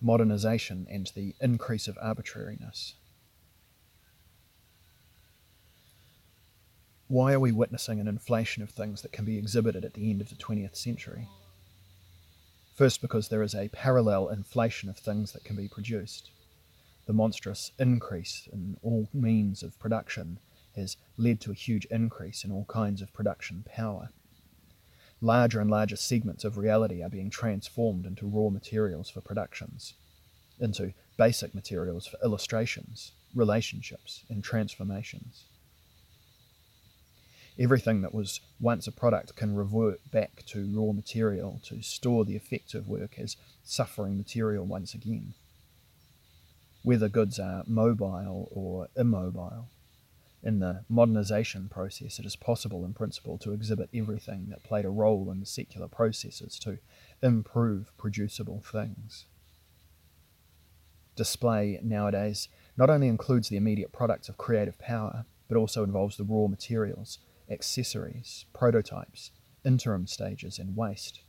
Modernization 0.00 0.86
and 0.90 1.10
the 1.14 1.34
increase 1.40 1.88
of 1.88 1.96
arbitrariness. 2.00 2.94
Why 7.08 7.32
are 7.32 7.40
we 7.40 7.52
witnessing 7.52 7.98
an 7.98 8.06
inflation 8.06 8.62
of 8.62 8.68
things 8.68 9.00
that 9.00 9.12
can 9.12 9.24
be 9.24 9.38
exhibited 9.38 9.86
at 9.86 9.94
the 9.94 10.10
end 10.10 10.20
of 10.20 10.28
the 10.28 10.34
20th 10.34 10.76
century? 10.76 11.26
First, 12.78 13.00
because 13.00 13.26
there 13.26 13.42
is 13.42 13.56
a 13.56 13.70
parallel 13.70 14.28
inflation 14.28 14.88
of 14.88 14.96
things 14.96 15.32
that 15.32 15.42
can 15.42 15.56
be 15.56 15.66
produced. 15.66 16.30
The 17.06 17.12
monstrous 17.12 17.72
increase 17.76 18.48
in 18.52 18.76
all 18.84 19.08
means 19.12 19.64
of 19.64 19.76
production 19.80 20.38
has 20.76 20.96
led 21.16 21.40
to 21.40 21.50
a 21.50 21.54
huge 21.54 21.86
increase 21.86 22.44
in 22.44 22.52
all 22.52 22.66
kinds 22.66 23.02
of 23.02 23.12
production 23.12 23.64
power. 23.66 24.10
Larger 25.20 25.58
and 25.58 25.68
larger 25.68 25.96
segments 25.96 26.44
of 26.44 26.56
reality 26.56 27.02
are 27.02 27.08
being 27.08 27.30
transformed 27.30 28.06
into 28.06 28.28
raw 28.28 28.48
materials 28.48 29.10
for 29.10 29.22
productions, 29.22 29.94
into 30.60 30.92
basic 31.16 31.56
materials 31.56 32.06
for 32.06 32.18
illustrations, 32.22 33.10
relationships, 33.34 34.22
and 34.28 34.44
transformations. 34.44 35.46
Everything 37.58 38.02
that 38.02 38.14
was 38.14 38.40
once 38.60 38.86
a 38.86 38.92
product 38.92 39.34
can 39.34 39.54
revert 39.54 39.98
back 40.12 40.44
to 40.46 40.70
raw 40.72 40.92
material 40.92 41.60
to 41.64 41.82
store 41.82 42.24
the 42.24 42.36
effects 42.36 42.72
of 42.72 42.86
work 42.86 43.18
as 43.18 43.36
suffering 43.64 44.16
material 44.16 44.64
once 44.64 44.94
again. 44.94 45.34
whether 46.82 47.08
goods 47.08 47.38
are 47.38 47.64
mobile 47.66 48.48
or 48.50 48.88
immobile. 48.96 49.68
In 50.42 50.60
the 50.60 50.84
modernisation 50.90 51.68
process, 51.68 52.18
it 52.18 52.24
is 52.24 52.36
possible 52.36 52.84
in 52.84 52.94
principle 52.94 53.38
to 53.38 53.52
exhibit 53.52 53.90
everything 53.92 54.46
that 54.50 54.62
played 54.62 54.84
a 54.84 54.88
role 54.90 55.30
in 55.30 55.40
the 55.40 55.46
secular 55.46 55.88
processes 55.88 56.58
to 56.60 56.78
improve 57.22 57.90
producible 57.98 58.62
things. 58.62 59.26
Display 61.16 61.80
nowadays 61.82 62.48
not 62.76 62.88
only 62.88 63.08
includes 63.08 63.48
the 63.48 63.56
immediate 63.56 63.92
products 63.92 64.28
of 64.28 64.38
creative 64.38 64.78
power, 64.78 65.26
but 65.48 65.58
also 65.58 65.82
involves 65.82 66.16
the 66.16 66.24
raw 66.24 66.46
materials, 66.46 67.18
accessories, 67.50 68.44
prototypes, 68.52 69.30
interim 69.64 70.06
stages, 70.06 70.58
and 70.58 70.76
waste. 70.76 71.20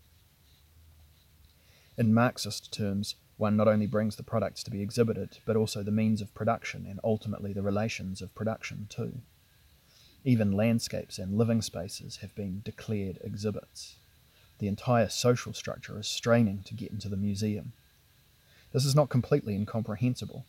In 1.97 2.13
Marxist 2.13 2.71
terms, 2.71 3.15
one 3.37 3.55
not 3.55 3.67
only 3.67 3.87
brings 3.87 4.15
the 4.15 4.23
products 4.23 4.63
to 4.63 4.71
be 4.71 4.81
exhibited, 4.81 5.39
but 5.45 5.55
also 5.55 5.81
the 5.81 5.91
means 5.91 6.21
of 6.21 6.33
production 6.33 6.85
and 6.85 6.99
ultimately 7.03 7.53
the 7.53 7.61
relations 7.61 8.21
of 8.21 8.35
production 8.35 8.87
too. 8.89 9.21
Even 10.25 10.51
landscapes 10.51 11.17
and 11.17 11.37
living 11.37 11.61
spaces 11.61 12.17
have 12.17 12.35
been 12.35 12.61
declared 12.63 13.17
exhibits. 13.23 13.95
The 14.59 14.67
entire 14.67 15.07
social 15.07 15.53
structure 15.53 15.97
is 15.99 16.07
straining 16.07 16.63
to 16.63 16.73
get 16.73 16.91
into 16.91 17.07
the 17.07 17.15
museum. 17.15 17.71
This 18.73 18.83
is 18.85 18.95
not 18.95 19.09
completely 19.09 19.55
incomprehensible. 19.55 20.45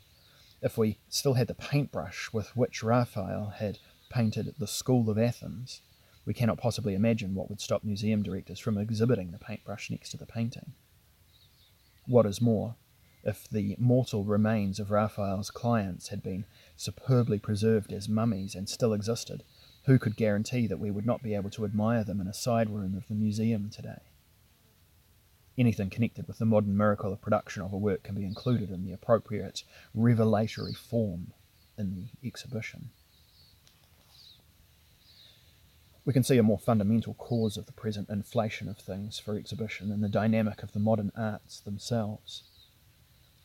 If 0.60 0.76
we 0.76 0.98
still 1.08 1.34
had 1.34 1.46
the 1.46 1.54
paintbrush 1.54 2.32
with 2.32 2.56
which 2.56 2.82
Raphael 2.82 3.54
had 3.56 3.78
painted 4.10 4.46
at 4.46 4.58
the 4.58 4.66
School 4.66 5.08
of 5.08 5.18
Athens, 5.18 5.80
we 6.26 6.34
cannot 6.34 6.58
possibly 6.58 6.94
imagine 6.94 7.34
what 7.34 7.48
would 7.48 7.60
stop 7.60 7.82
museum 7.82 8.22
directors 8.22 8.58
from 8.58 8.76
exhibiting 8.76 9.30
the 9.30 9.38
paintbrush 9.38 9.90
next 9.90 10.10
to 10.10 10.18
the 10.18 10.26
painting. 10.26 10.74
What 12.06 12.26
is 12.26 12.40
more, 12.42 12.74
if 13.22 13.48
the 13.48 13.76
mortal 13.78 14.24
remains 14.24 14.78
of 14.78 14.90
Raphael's 14.90 15.50
clients 15.50 16.08
had 16.08 16.22
been 16.22 16.44
superbly 16.76 17.38
preserved 17.38 17.92
as 17.92 18.08
mummies 18.08 18.54
and 18.54 18.68
still 18.68 18.92
existed, 18.92 19.42
who 19.84 19.98
could 19.98 20.16
guarantee 20.16 20.66
that 20.66 20.80
we 20.80 20.90
would 20.90 21.06
not 21.06 21.22
be 21.22 21.34
able 21.34 21.50
to 21.50 21.64
admire 21.64 22.04
them 22.04 22.20
in 22.20 22.26
a 22.26 22.34
side 22.34 22.68
room 22.68 22.94
of 22.96 23.08
the 23.08 23.14
museum 23.14 23.70
today? 23.70 24.00
Anything 25.58 25.90
connected 25.90 26.26
with 26.26 26.38
the 26.38 26.46
modern 26.46 26.76
miracle 26.76 27.12
of 27.12 27.20
production 27.20 27.62
of 27.62 27.72
a 27.72 27.78
work 27.78 28.02
can 28.02 28.14
be 28.14 28.24
included 28.24 28.70
in 28.70 28.84
the 28.84 28.92
appropriate 28.92 29.62
revelatory 29.94 30.74
form 30.74 31.32
in 31.76 31.94
the 31.94 32.26
exhibition. 32.26 32.90
We 36.10 36.14
can 36.14 36.24
see 36.24 36.38
a 36.38 36.42
more 36.42 36.58
fundamental 36.58 37.14
cause 37.14 37.56
of 37.56 37.66
the 37.66 37.72
present 37.72 38.08
inflation 38.08 38.68
of 38.68 38.78
things 38.78 39.20
for 39.20 39.36
exhibition 39.36 39.92
in 39.92 40.00
the 40.00 40.08
dynamic 40.08 40.64
of 40.64 40.72
the 40.72 40.80
modern 40.80 41.12
arts 41.16 41.60
themselves. 41.60 42.42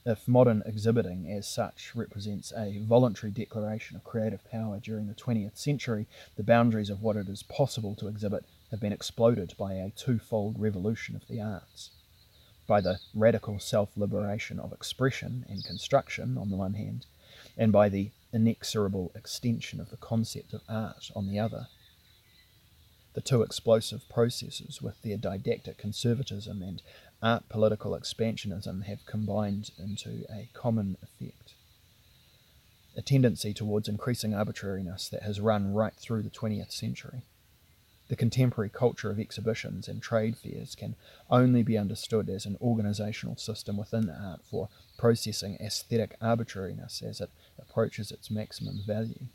If 0.04 0.28
modern 0.28 0.64
exhibiting 0.66 1.32
as 1.32 1.48
such 1.48 1.96
represents 1.96 2.52
a 2.58 2.80
voluntary 2.80 3.32
declaration 3.32 3.96
of 3.96 4.04
creative 4.04 4.44
power 4.50 4.80
during 4.80 5.06
the 5.06 5.14
20th 5.14 5.60
century, 5.60 6.08
the 6.38 6.44
boundaries 6.44 6.90
of 6.90 7.04
what 7.04 7.16
it 7.16 7.30
is 7.30 7.44
possible 7.44 7.94
to 7.98 8.08
exhibit 8.08 8.46
have 8.72 8.80
been 8.80 8.92
exploded 8.92 9.54
by 9.60 9.74
a 9.74 9.92
twofold 9.92 10.58
revolution 10.58 11.16
of 11.16 11.28
the 11.28 11.40
arts. 11.40 11.92
By 12.66 12.82
the 12.82 12.98
radical 13.14 13.60
self 13.60 13.90
liberation 13.96 14.60
of 14.60 14.74
expression 14.74 15.46
and 15.48 15.64
construction 15.64 16.36
on 16.36 16.50
the 16.50 16.58
one 16.58 16.74
hand, 16.74 17.06
and 17.60 17.72
by 17.72 17.90
the 17.90 18.10
inexorable 18.34 19.12
extension 19.14 19.80
of 19.80 19.92
the 19.92 19.98
concept 19.98 20.52
of 20.52 20.64
art 20.68 21.12
on 21.16 21.28
the 21.28 21.38
other. 21.38 21.68
The 23.16 23.22
two 23.22 23.44
explosive 23.44 24.10
processes, 24.10 24.82
with 24.82 25.02
their 25.02 25.16
didactic 25.16 25.78
conservatism 25.78 26.62
and 26.62 26.82
art 27.24 27.48
political 27.48 27.94
expansionism 27.94 28.84
have 28.84 29.06
combined 29.06 29.72
into 29.80 30.26
a 30.30 30.50
common 30.52 30.98
effect. 31.02 31.54
A 32.98 33.02
tendency 33.02 33.54
towards 33.54 33.88
increasing 33.88 34.34
arbitrariness 34.34 35.08
that 35.08 35.24
has 35.24 35.40
run 35.40 35.74
right 35.74 35.94
through 35.94 36.24
the 36.24 36.30
20th 36.30 36.74
century. 36.74 37.22
The 38.10 38.18
contemporary 38.18 38.70
culture 38.70 39.10
of 39.10 39.18
exhibitions 39.18 39.88
and 39.88 40.02
trade 40.02 40.38
fairs 40.38 40.76
can 40.76 40.98
only 41.30 41.64
be 41.64 41.78
understood 41.78 42.30
as 42.30 42.46
an 42.46 42.58
organisational 42.62 43.40
system 43.40 43.78
within 43.78 44.10
art 44.10 44.42
for 44.44 44.68
processing 44.98 45.56
aesthetic 45.62 46.18
arbitrariness 46.22 47.02
as 47.02 47.22
it 47.22 47.30
approaches 47.58 48.12
its 48.12 48.30
maximum 48.30 48.84
value. 48.86 49.28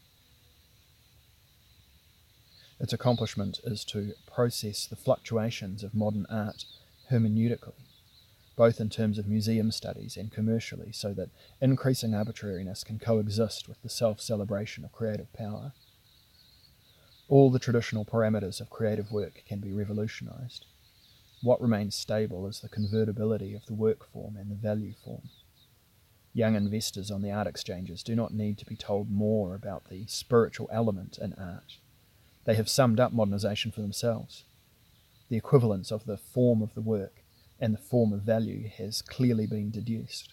Its 2.81 2.95
accomplishment 2.95 3.61
is 3.63 3.85
to 3.85 4.15
process 4.27 4.87
the 4.87 4.97
fluctuations 4.97 5.85
of 5.85 5.95
modern 5.95 6.25
art 6.31 6.65
hermeneutically, 7.11 7.75
both 8.57 8.81
in 8.81 8.89
terms 8.89 9.19
of 9.19 9.29
museum 9.29 9.71
studies 9.71 10.17
and 10.17 10.33
commercially, 10.33 10.91
so 10.91 11.13
that 11.13 11.29
increasing 11.61 12.15
arbitrariness 12.15 12.83
can 12.83 12.99
coexist 12.99 13.69
with 13.69 13.81
the 13.83 13.91
self 13.91 14.19
celebration 14.19 14.83
of 14.83 14.93
creative 14.93 15.31
power. 15.35 15.75
All 17.29 17.51
the 17.51 17.59
traditional 17.59 18.07
parameters 18.07 18.63
of 18.63 18.71
creative 18.71 19.13
work 19.13 19.45
can 19.47 19.61
be 19.61 19.73
revolutionized. 19.73 20.65
What 21.43 21.61
remains 21.61 21.95
stable 21.95 22.47
is 22.47 22.61
the 22.61 22.69
convertibility 22.69 23.55
of 23.55 23.67
the 23.67 23.75
work 23.75 24.11
form 24.11 24.37
and 24.37 24.51
the 24.51 24.55
value 24.55 24.95
form. 25.05 25.29
Young 26.33 26.55
investors 26.57 27.11
on 27.11 27.21
the 27.21 27.31
art 27.31 27.47
exchanges 27.47 28.03
do 28.03 28.17
not 28.17 28.33
need 28.33 28.57
to 28.59 28.67
be 28.67 28.77
told 28.77 29.11
more 29.11 29.55
about 29.55 29.91
the 29.91 30.07
spiritual 30.07 30.69
element 30.73 31.19
in 31.19 31.35
art. 31.35 31.77
They 32.45 32.55
have 32.55 32.69
summed 32.69 33.01
up 33.01 33.13
modernization 33.13 33.71
for 33.71 33.81
themselves 33.81 34.45
the 35.31 35.37
equivalence 35.37 35.93
of 35.93 36.05
the 36.05 36.17
form 36.17 36.61
of 36.61 36.75
the 36.75 36.81
work 36.81 37.23
and 37.61 37.73
the 37.73 37.79
form 37.79 38.13
of 38.13 38.23
value 38.23 38.69
has 38.69 39.01
clearly 39.01 39.47
been 39.47 39.71
deduced. 39.71 40.33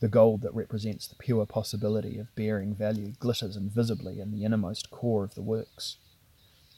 The 0.00 0.08
gold 0.08 0.42
that 0.42 0.54
represents 0.54 1.06
the 1.06 1.14
pure 1.14 1.46
possibility 1.46 2.18
of 2.18 2.34
bearing 2.34 2.74
value 2.74 3.12
glitters 3.18 3.56
invisibly 3.56 4.20
in 4.20 4.32
the 4.32 4.44
innermost 4.44 4.90
core 4.90 5.22
of 5.22 5.34
the 5.34 5.42
works. 5.42 5.98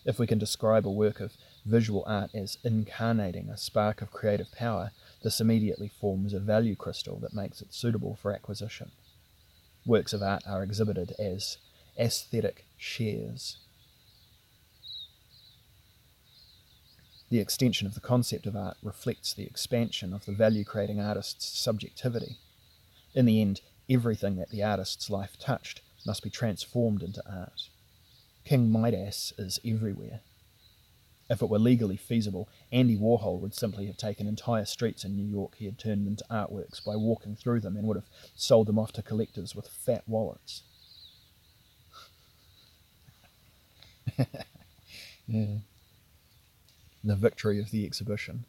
If 0.04 0.18
we 0.18 0.26
can 0.26 0.38
describe 0.38 0.86
a 0.86 0.90
work 0.90 1.18
of 1.18 1.32
visual 1.64 2.04
art 2.06 2.30
as 2.34 2.58
incarnating 2.62 3.48
a 3.48 3.56
spark 3.56 4.02
of 4.02 4.12
creative 4.12 4.52
power, 4.52 4.92
this 5.22 5.40
immediately 5.40 5.88
forms 5.88 6.34
a 6.34 6.40
value 6.40 6.76
crystal 6.76 7.18
that 7.20 7.34
makes 7.34 7.62
it 7.62 7.72
suitable 7.72 8.16
for 8.20 8.32
acquisition. 8.32 8.90
Works 9.86 10.12
of 10.12 10.22
art 10.22 10.42
are 10.46 10.62
exhibited 10.62 11.14
as 11.18 11.56
aesthetic 11.98 12.66
shares 12.76 13.56
The 17.28 17.40
extension 17.40 17.86
of 17.88 17.94
the 17.94 18.00
concept 18.00 18.46
of 18.46 18.54
art 18.54 18.76
reflects 18.82 19.34
the 19.34 19.44
expansion 19.44 20.12
of 20.12 20.24
the 20.26 20.32
value 20.32 20.64
creating 20.64 21.00
artist's 21.00 21.58
subjectivity. 21.58 22.36
In 23.14 23.26
the 23.26 23.40
end, 23.40 23.62
everything 23.90 24.36
that 24.36 24.50
the 24.50 24.62
artist's 24.62 25.10
life 25.10 25.36
touched 25.38 25.80
must 26.06 26.22
be 26.22 26.30
transformed 26.30 27.02
into 27.02 27.22
art. 27.28 27.68
King 28.44 28.70
Midas 28.70 29.32
is 29.36 29.58
everywhere. 29.64 30.20
If 31.28 31.42
it 31.42 31.50
were 31.50 31.58
legally 31.58 31.96
feasible, 31.96 32.48
Andy 32.70 32.96
Warhol 32.96 33.40
would 33.40 33.56
simply 33.56 33.86
have 33.86 33.96
taken 33.96 34.28
entire 34.28 34.64
streets 34.64 35.02
in 35.04 35.16
New 35.16 35.26
York 35.26 35.56
he 35.58 35.64
had 35.64 35.80
turned 35.80 36.06
into 36.06 36.24
artworks 36.30 36.84
by 36.84 36.94
walking 36.94 37.34
through 37.34 37.58
them 37.58 37.76
and 37.76 37.88
would 37.88 37.96
have 37.96 38.08
sold 38.36 38.68
them 38.68 38.78
off 38.78 38.92
to 38.92 39.02
collectors 39.02 39.56
with 39.56 39.66
fat 39.66 40.04
wallets. 40.06 40.62
yeah 45.26 45.56
the 47.08 47.16
victory 47.16 47.60
of 47.60 47.70
the 47.70 47.84
exhibition. 47.84 48.44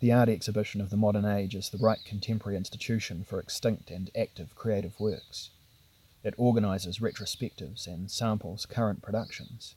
The 0.00 0.12
art 0.12 0.28
exhibition 0.28 0.80
of 0.80 0.90
the 0.90 0.96
modern 0.96 1.24
age 1.24 1.54
is 1.54 1.70
the 1.70 1.78
right 1.78 2.00
contemporary 2.04 2.56
institution 2.56 3.24
for 3.24 3.40
extinct 3.40 3.90
and 3.90 4.10
active 4.16 4.54
creative 4.54 4.98
works. 5.00 5.50
It 6.22 6.34
organises 6.36 6.98
retrospectives 6.98 7.86
and 7.86 8.10
samples 8.10 8.66
current 8.66 9.02
productions. 9.02 9.76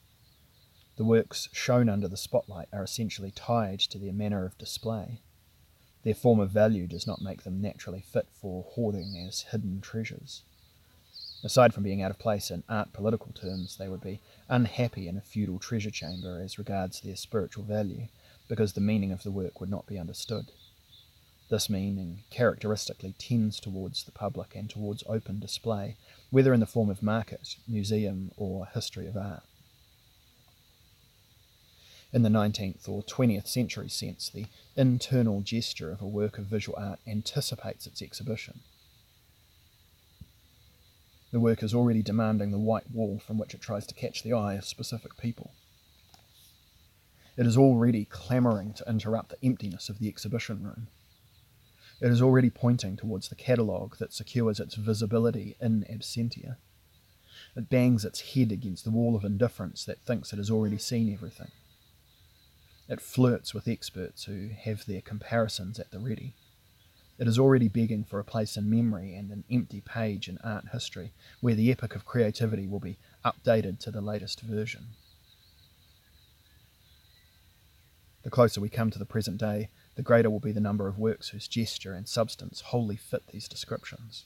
The 0.95 1.05
works 1.05 1.47
shown 1.51 1.89
under 1.89 2.07
the 2.07 2.17
spotlight 2.17 2.69
are 2.73 2.83
essentially 2.83 3.31
tied 3.31 3.79
to 3.81 3.99
their 3.99 4.13
manner 4.13 4.45
of 4.45 4.57
display. 4.57 5.21
Their 6.03 6.15
form 6.15 6.39
of 6.39 6.51
value 6.51 6.87
does 6.87 7.05
not 7.05 7.21
make 7.21 7.43
them 7.43 7.61
naturally 7.61 8.01
fit 8.01 8.27
for 8.31 8.63
hoarding 8.63 9.15
as 9.17 9.41
hidden 9.51 9.81
treasures. 9.81 10.43
Aside 11.43 11.73
from 11.73 11.83
being 11.83 12.01
out 12.01 12.11
of 12.11 12.17
place 12.17 12.49
in 12.49 12.63
art 12.67 12.93
political 12.93 13.31
terms, 13.31 13.77
they 13.77 13.87
would 13.87 14.01
be 14.01 14.21
unhappy 14.49 15.07
in 15.07 15.17
a 15.17 15.21
feudal 15.21 15.59
treasure 15.59 15.91
chamber 15.91 16.41
as 16.43 16.57
regards 16.57 16.99
their 16.99 17.15
spiritual 17.15 17.63
value, 17.63 18.07
because 18.47 18.73
the 18.73 18.81
meaning 18.81 19.11
of 19.11 19.23
the 19.23 19.31
work 19.31 19.59
would 19.59 19.69
not 19.69 19.85
be 19.85 19.99
understood. 19.99 20.51
This 21.49 21.69
meaning 21.69 22.23
characteristically 22.29 23.13
tends 23.17 23.59
towards 23.59 24.03
the 24.03 24.11
public 24.11 24.55
and 24.55 24.69
towards 24.69 25.03
open 25.07 25.39
display, 25.39 25.95
whether 26.29 26.53
in 26.53 26.59
the 26.59 26.65
form 26.65 26.89
of 26.89 27.03
market, 27.03 27.55
museum, 27.67 28.31
or 28.35 28.65
history 28.65 29.07
of 29.07 29.15
art. 29.15 29.43
In 32.11 32.23
the 32.23 32.29
19th 32.29 32.89
or 32.89 33.03
20th 33.03 33.47
century 33.47 33.89
sense, 33.89 34.29
the 34.29 34.47
internal 34.75 35.41
gesture 35.41 35.91
of 35.91 36.01
a 36.01 36.07
work 36.07 36.37
of 36.37 36.45
visual 36.45 36.77
art 36.77 36.99
anticipates 37.05 37.85
its 37.85 38.01
exhibition. 38.01 38.61
The 41.31 41.39
work 41.39 41.61
is 41.61 41.73
already 41.73 42.01
demanding 42.01 42.51
the 42.51 42.59
white 42.59 42.89
wall 42.91 43.19
from 43.19 43.37
which 43.37 43.53
it 43.53 43.61
tries 43.61 43.85
to 43.87 43.93
catch 43.93 44.23
the 44.23 44.33
eye 44.33 44.55
of 44.55 44.65
specific 44.65 45.17
people. 45.17 45.51
It 47.35 47.45
is 47.45 47.57
already 47.57 48.05
clamouring 48.05 48.73
to 48.73 48.89
interrupt 48.89 49.29
the 49.29 49.45
emptiness 49.45 49.89
of 49.89 49.99
the 49.99 50.07
exhibition 50.07 50.63
room. 50.63 50.87
It 51.99 52.11
is 52.11 52.21
already 52.21 52.49
pointing 52.49 52.95
towards 52.95 53.29
the 53.29 53.35
catalogue 53.35 53.97
that 53.97 54.13
secures 54.13 54.59
its 54.59 54.75
visibility 54.75 55.55
in 55.59 55.85
absentia. 55.91 56.57
It 57.55 57.69
bangs 57.69 58.05
its 58.05 58.33
head 58.33 58.51
against 58.51 58.83
the 58.83 58.91
wall 58.91 59.15
of 59.15 59.23
indifference 59.23 59.83
that 59.85 60.05
thinks 60.05 60.31
it 60.31 60.37
has 60.37 60.49
already 60.49 60.77
seen 60.77 61.11
everything. 61.11 61.51
It 62.87 63.01
flirts 63.01 63.53
with 63.53 63.67
experts 63.67 64.25
who 64.25 64.49
have 64.49 64.85
their 64.85 65.01
comparisons 65.01 65.79
at 65.79 65.91
the 65.91 65.99
ready. 65.99 66.35
It 67.19 67.27
is 67.27 67.39
already 67.39 67.67
begging 67.67 68.03
for 68.03 68.19
a 68.19 68.23
place 68.23 68.57
in 68.57 68.69
memory 68.69 69.15
and 69.15 69.31
an 69.31 69.43
empty 69.49 69.81
page 69.81 70.29
in 70.29 70.37
art 70.43 70.65
history 70.71 71.13
where 71.41 71.55
the 71.55 71.71
epic 71.71 71.95
of 71.95 72.05
creativity 72.05 72.67
will 72.67 72.79
be 72.79 72.99
updated 73.25 73.79
to 73.79 73.91
the 73.91 74.01
latest 74.01 74.41
version. 74.41 74.89
The 78.23 78.29
closer 78.29 78.61
we 78.61 78.69
come 78.69 78.91
to 78.91 78.99
the 78.99 79.05
present 79.05 79.39
day, 79.39 79.69
the 79.95 80.03
greater 80.03 80.29
will 80.29 80.39
be 80.39 80.51
the 80.51 80.59
number 80.59 80.87
of 80.87 80.99
works 80.99 81.29
whose 81.29 81.47
gesture 81.47 81.93
and 81.93 82.07
substance 82.07 82.61
wholly 82.61 82.97
fit 82.97 83.27
these 83.27 83.47
descriptions. 83.47 84.25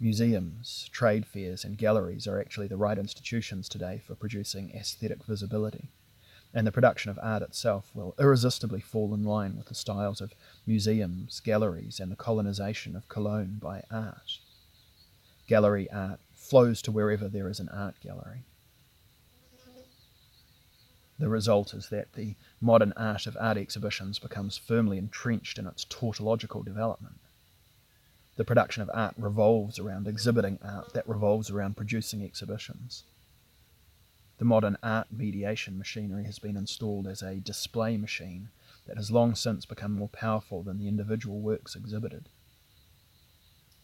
Museums, 0.00 0.88
trade 0.90 1.26
fairs, 1.26 1.64
and 1.64 1.76
galleries 1.76 2.26
are 2.26 2.40
actually 2.40 2.66
the 2.66 2.76
right 2.76 2.98
institutions 2.98 3.68
today 3.68 4.00
for 4.04 4.14
producing 4.14 4.70
aesthetic 4.70 5.24
visibility, 5.24 5.90
and 6.54 6.66
the 6.66 6.72
production 6.72 7.10
of 7.10 7.18
art 7.22 7.42
itself 7.42 7.90
will 7.94 8.14
irresistibly 8.18 8.80
fall 8.80 9.14
in 9.14 9.24
line 9.24 9.56
with 9.56 9.66
the 9.66 9.74
styles 9.74 10.20
of 10.20 10.34
museums, 10.66 11.40
galleries, 11.40 11.98
and 11.98 12.12
the 12.12 12.16
colonization 12.16 12.94
of 12.94 13.08
Cologne 13.08 13.58
by 13.60 13.82
art. 13.90 14.38
Gallery 15.46 15.90
art 15.90 16.20
flows 16.34 16.82
to 16.82 16.92
wherever 16.92 17.28
there 17.28 17.48
is 17.48 17.60
an 17.60 17.68
art 17.70 17.94
gallery. 18.02 18.44
The 21.18 21.28
result 21.28 21.72
is 21.72 21.88
that 21.90 22.14
the 22.14 22.34
modern 22.60 22.92
art 22.96 23.26
of 23.26 23.36
art 23.38 23.56
exhibitions 23.56 24.18
becomes 24.18 24.58
firmly 24.58 24.98
entrenched 24.98 25.58
in 25.58 25.66
its 25.66 25.84
tautological 25.84 26.62
development. 26.62 27.20
The 28.36 28.44
production 28.44 28.82
of 28.82 28.90
art 28.92 29.14
revolves 29.16 29.78
around 29.78 30.08
exhibiting 30.08 30.58
art 30.62 30.94
that 30.94 31.08
revolves 31.08 31.50
around 31.50 31.76
producing 31.76 32.24
exhibitions. 32.24 33.04
The 34.42 34.48
modern 34.48 34.76
art 34.82 35.06
mediation 35.12 35.78
machinery 35.78 36.24
has 36.24 36.40
been 36.40 36.56
installed 36.56 37.06
as 37.06 37.22
a 37.22 37.36
display 37.36 37.96
machine 37.96 38.48
that 38.88 38.96
has 38.96 39.08
long 39.08 39.36
since 39.36 39.64
become 39.64 39.92
more 39.92 40.08
powerful 40.08 40.64
than 40.64 40.78
the 40.78 40.88
individual 40.88 41.40
works 41.40 41.76
exhibited. 41.76 42.28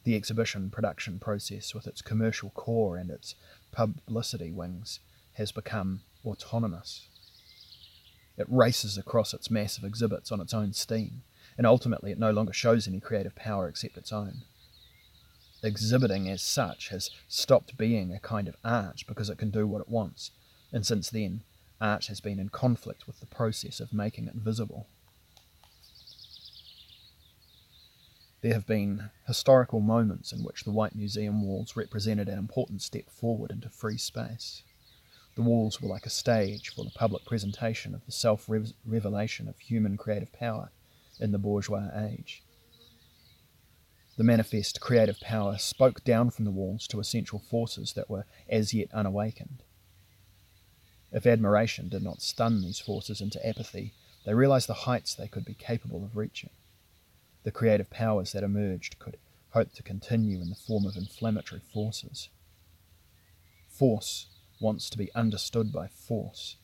The 0.03 0.17
exhibition 0.17 0.71
production 0.71 1.21
process, 1.21 1.77
with 1.77 1.87
its 1.87 2.03
commercial 2.03 2.51
core 2.51 2.97
and 2.97 3.09
its 3.09 3.37
publicity 3.71 4.51
wings, 4.51 4.99
has 5.35 5.53
become 5.53 6.01
autonomous. 6.25 7.07
It 8.37 8.49
races 8.51 8.99
across 8.99 9.33
its 9.33 9.53
massive 9.53 9.85
exhibits 9.85 10.33
on 10.33 10.41
its 10.41 10.53
own 10.53 10.73
steam, 10.73 11.23
and 11.57 11.69
ultimately 11.69 12.11
it 12.11 12.19
no 12.19 12.33
longer 12.33 12.53
shows 12.53 12.89
any 12.89 12.99
creative 12.99 13.37
power 13.37 13.69
except 13.69 13.97
its 13.97 14.13
own. 14.13 14.43
Exhibiting 15.63 16.29
as 16.29 16.43
such 16.43 16.89
has 16.89 17.11
stopped 17.29 17.79
being 17.79 18.13
a 18.13 18.19
kind 18.19 18.49
of 18.49 18.57
art 18.65 19.05
because 19.07 19.31
it 19.31 19.39
can 19.39 19.51
do 19.51 19.65
what 19.65 19.83
it 19.83 19.89
wants, 19.89 20.33
and 20.73 20.87
since 20.87 21.11
then, 21.11 21.43
art 21.81 22.07
has 22.07 22.21
been 22.21 22.39
in 22.39 22.49
conflict 22.49 23.07
with 23.07 23.21
the 23.21 23.27
process 23.27 23.81
of 23.81 23.93
making 23.93 24.27
it 24.27 24.35
visible. 24.35 24.87
There 28.41 28.55
have 28.55 28.67
been 28.67 29.11
historical 29.27 29.81
moments 29.81 30.33
in 30.33 30.45
which 30.45 30.63
the 30.63 30.71
White 30.71 30.95
Museum 30.95 31.43
walls 31.43 31.77
represented 31.77 32.29
an 32.29 32.39
important 32.39 32.83
step 32.83 33.11
forward 33.11 33.51
into 33.51 33.69
free 33.69 33.99
space. 33.99 34.63
The 35.35 35.43
walls 35.43 35.81
were 35.81 35.89
like 35.89 36.07
a 36.07 36.11
stage 36.11 36.69
for 36.69 36.85
the 36.85 36.91
public 36.91 37.25
presentation 37.25 37.95
of 37.95 38.05
the 38.07 38.13
self 38.13 38.49
revelation 38.85 39.49
of 39.49 39.59
human 39.59 39.97
creative 39.97 40.33
power 40.33 40.71
in 41.19 41.33
the 41.33 41.39
bourgeois 41.39 41.91
age. 41.97 42.43
The 44.17 44.25
manifest 44.25 44.81
creative 44.81 45.21
power 45.21 45.59
spoke 45.59 46.03
down 46.05 46.31
from 46.31 46.45
the 46.45 46.51
walls 46.51 46.87
to 46.89 47.01
essential 47.01 47.39
forces 47.39 47.93
that 47.93 48.11
were 48.11 48.25
as 48.49 48.75
yet 48.75 48.93
unawakened. 48.93 49.63
If 51.11 51.27
admiration 51.27 51.89
did 51.89 52.03
not 52.03 52.21
stun 52.21 52.61
these 52.61 52.81
forces 52.81 53.21
into 53.21 53.45
apathy, 53.47 53.95
they 54.25 54.35
realized 54.35 54.69
the 54.69 54.75
heights 54.75 55.15
they 55.15 55.29
could 55.29 55.45
be 55.45 55.55
capable 55.55 56.05
of 56.05 56.17
reaching. 56.17 56.51
The 57.45 57.51
creative 57.51 57.91
powers 57.91 58.33
that 58.33 58.43
emerged 58.43 58.99
could 58.99 59.17
hope 59.51 59.73
to 59.75 59.83
continue 59.83 60.41
in 60.41 60.51
the 60.51 60.55
form 60.55 60.85
of 60.85 60.97
inflammatory 60.97 61.63
forces. 61.73 62.29
Force 63.71 64.27
wants 64.61 64.91
to 64.91 64.99
be 64.99 65.15
understood 65.15 65.73
by 65.73 65.87
force, 65.87 66.57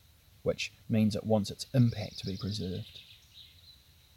which 0.43 0.71
means 0.87 1.15
it 1.15 1.25
wants 1.25 1.49
its 1.49 1.65
impact 1.73 2.19
to 2.19 2.25
be 2.25 2.37
preserved. 2.37 2.99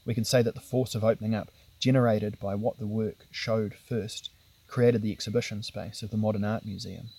We 0.05 0.15
can 0.15 0.25
say 0.25 0.43
that 0.43 0.55
the 0.55 0.61
force 0.61 0.95
of 0.95 1.05
opening 1.05 1.35
up, 1.35 1.51
generated 1.79 2.39
by 2.39 2.55
what 2.55 2.79
the 2.79 2.87
work 2.87 3.27
showed 3.31 3.75
first, 3.75 4.31
created 4.67 5.01
the 5.01 5.13
exhibition 5.13 5.63
space 5.63 6.03
of 6.03 6.11
the 6.11 6.17
Modern 6.17 6.45
Art 6.45 6.67
Museum. 6.67 7.11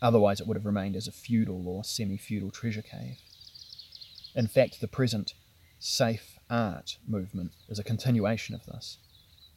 Otherwise, 0.00 0.40
it 0.40 0.46
would 0.46 0.56
have 0.56 0.66
remained 0.66 0.96
as 0.96 1.08
a 1.08 1.12
feudal 1.12 1.68
or 1.68 1.84
semi 1.84 2.16
feudal 2.16 2.50
treasure 2.50 2.82
cave. 2.82 3.18
In 4.34 4.46
fact, 4.46 4.80
the 4.80 4.88
present 4.88 5.34
safe 5.78 6.38
art 6.50 6.98
movement 7.06 7.52
is 7.68 7.78
a 7.78 7.84
continuation 7.84 8.54
of 8.54 8.64
this. 8.66 8.98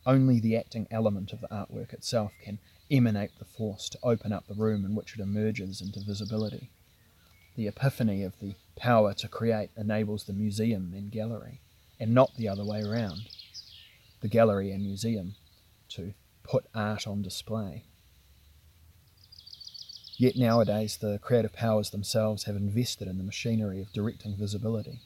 Only 0.05 0.39
the 0.39 0.57
acting 0.57 0.87
element 0.89 1.31
of 1.31 1.41
the 1.41 1.47
artwork 1.47 1.93
itself 1.93 2.31
can 2.43 2.59
emanate 2.89 3.37
the 3.37 3.45
force 3.45 3.87
to 3.89 3.99
open 4.03 4.33
up 4.33 4.47
the 4.47 4.55
room 4.55 4.83
in 4.83 4.95
which 4.95 5.13
it 5.13 5.21
emerges 5.21 5.81
into 5.81 5.99
visibility. 5.99 6.71
The 7.55 7.67
epiphany 7.67 8.23
of 8.23 8.39
the 8.39 8.55
power 8.75 9.13
to 9.15 9.27
create 9.27 9.69
enables 9.77 10.23
the 10.23 10.33
museum 10.33 10.93
and 10.95 11.11
gallery, 11.11 11.61
and 11.99 12.13
not 12.13 12.35
the 12.35 12.47
other 12.47 12.65
way 12.65 12.81
around. 12.81 13.29
The 14.21 14.27
gallery 14.27 14.71
and 14.71 14.83
museum 14.83 15.35
to 15.89 16.13
put 16.43 16.65
art 16.73 17.05
on 17.05 17.21
display. 17.21 17.85
Yet 20.21 20.37
nowadays, 20.37 20.97
the 20.97 21.17
creative 21.17 21.51
powers 21.51 21.89
themselves 21.89 22.43
have 22.43 22.55
invested 22.55 23.07
in 23.07 23.17
the 23.17 23.23
machinery 23.23 23.81
of 23.81 23.91
directing 23.91 24.35
visibility. 24.35 24.99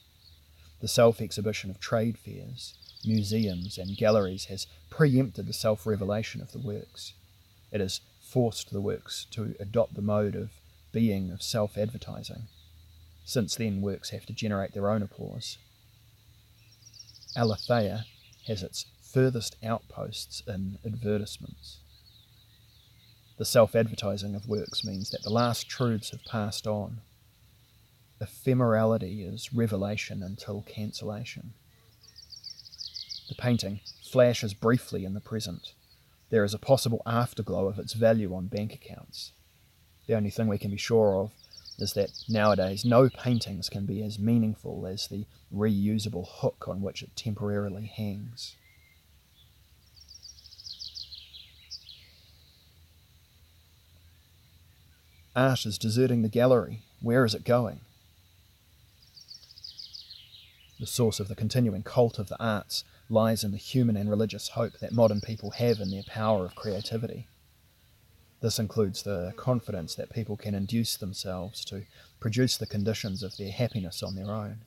The 0.82 0.89
self 0.89 1.21
exhibition 1.21 1.69
of 1.69 1.80
trade 1.80 2.17
fairs, 2.17 2.73
museums, 3.06 3.78
and 3.78 3.95
galleries 3.95 4.47
has 4.47 4.67
preempted 4.89 5.47
the 5.47 5.54
self 5.54 5.86
revelation 5.86 6.41
of 6.41 6.51
the 6.51 6.60
works. 6.60 7.13
It 7.71 7.80
has 7.80 8.01
forced 8.19 8.73
the 8.73 8.82
works 8.82 9.25
to 9.32 9.56
adopt 9.58 9.93
the 9.93 10.01
mode 10.01 10.36
of 10.36 10.49
being 10.91 11.32
of 11.32 11.41
self 11.41 11.78
advertising. 11.78 12.49
Since 13.23 13.56
then, 13.56 13.82
works 13.82 14.10
have 14.10 14.25
to 14.25 14.34
generate 14.34 14.73
their 14.73 14.89
own 14.89 15.01
applause. 15.01 15.58
Aletheia 17.38 18.04
has 18.47 18.62
its 18.62 18.86
furthest 19.01 19.56
outposts 19.63 20.43
in 20.45 20.78
advertisements. 20.86 21.78
The 23.38 23.45
self 23.45 23.76
advertising 23.76 24.36
of 24.36 24.48
works 24.48 24.86
means 24.86 25.10
that 25.10 25.24
the 25.24 25.30
last 25.30 25.67
truths 25.67 26.12
have 26.12 26.24
passed 26.26 26.65
on. 26.65 27.02
Ephemerality 28.21 29.28
is 29.32 29.54
revelation 29.54 30.24
until 30.24 30.62
cancellation. 30.62 31.54
The 33.28 33.36
painting 33.36 33.82
flashes 34.10 34.54
briefly 34.54 35.04
in 35.04 35.13
the 35.13 35.19
present, 35.19 35.74
there 36.30 36.43
is 36.43 36.54
a 36.54 36.60
possible 36.60 37.02
afterglow 37.06 37.67
of 37.67 37.80
its 37.80 37.93
value 37.93 38.34
on 38.34 38.48
bank 38.48 38.74
accounts. 38.74 39.32
The 40.08 40.15
only 40.15 40.30
thing 40.30 40.48
we 40.48 40.58
can 40.58 40.71
be 40.71 40.78
sure 40.78 41.15
of 41.15 41.32
is 41.78 41.93
that 41.93 42.12
nowadays 42.30 42.86
no 42.86 43.10
paintings 43.10 43.69
can 43.69 43.86
be 43.86 44.02
as 44.02 44.17
meaningful 44.17 44.88
as 44.88 45.08
the 45.08 45.26
reusable 45.54 46.26
hook 46.28 46.67
on 46.67 46.82
which 46.82 47.04
it 47.04 47.15
temporarily 47.15 47.86
hangs. 47.86 48.56
Art 55.36 55.65
is 55.65 55.78
deserting 55.78 56.21
the 56.21 56.30
gallery. 56.30 56.84
Where 57.02 57.26
is 57.26 57.36
it 57.36 57.43
going? 57.43 57.82
The 60.80 60.88
source 60.88 61.19
of 61.19 61.28
the 61.28 61.36
continuing 61.36 61.84
cult 61.84 62.19
of 62.19 62.30
the 62.30 62.41
arts 62.41 62.86
lies 63.10 63.43
in 63.43 63.52
the 63.52 63.58
human 63.58 63.98
and 63.98 64.10
religious 64.10 64.50
hope 64.50 64.80
that 64.80 64.93
modern 64.93 65.19
people 65.19 65.52
have 65.52 65.80
in 65.80 65.91
their 65.91 66.04
power 66.08 66.45
of 66.45 66.56
creativity. 66.56 67.28
This 68.39 68.60
includes 68.60 69.04
the 69.04 69.34
confidence 69.36 69.95
that 69.95 70.13
people 70.13 70.38
can 70.38 70.56
induce 70.56 70.95
themselves 70.95 71.65
to 71.65 71.84
produce 72.19 72.56
the 72.56 72.65
conditions 72.65 73.21
of 73.21 73.36
their 73.36 73.52
happiness 73.52 74.02
on 74.02 74.15
their 74.15 74.32
own. 74.32 74.60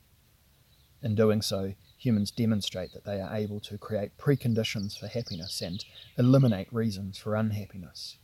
In 1.02 1.14
doing 1.14 1.40
so, 1.40 1.74
humans 1.96 2.30
demonstrate 2.30 2.92
that 2.92 3.04
they 3.04 3.20
are 3.20 3.34
able 3.34 3.60
to 3.60 3.78
create 3.78 4.18
preconditions 4.18 4.98
for 4.98 5.06
happiness 5.06 5.62
and 5.62 5.84
eliminate 6.18 6.72
reasons 6.72 7.16
for 7.16 7.36
unhappiness. 7.36 8.18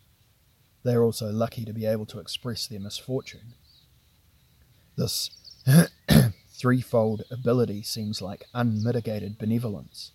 They 0.84 0.94
are 0.94 1.02
also 1.02 1.30
lucky 1.30 1.64
to 1.64 1.72
be 1.72 1.86
able 1.86 2.06
to 2.06 2.18
express 2.18 2.66
their 2.66 2.80
misfortune. 2.80 3.54
This 4.96 5.30
threefold 6.50 7.22
ability 7.30 7.82
seems 7.82 8.20
like 8.20 8.44
unmitigated 8.52 9.38
benevolence. 9.38 10.12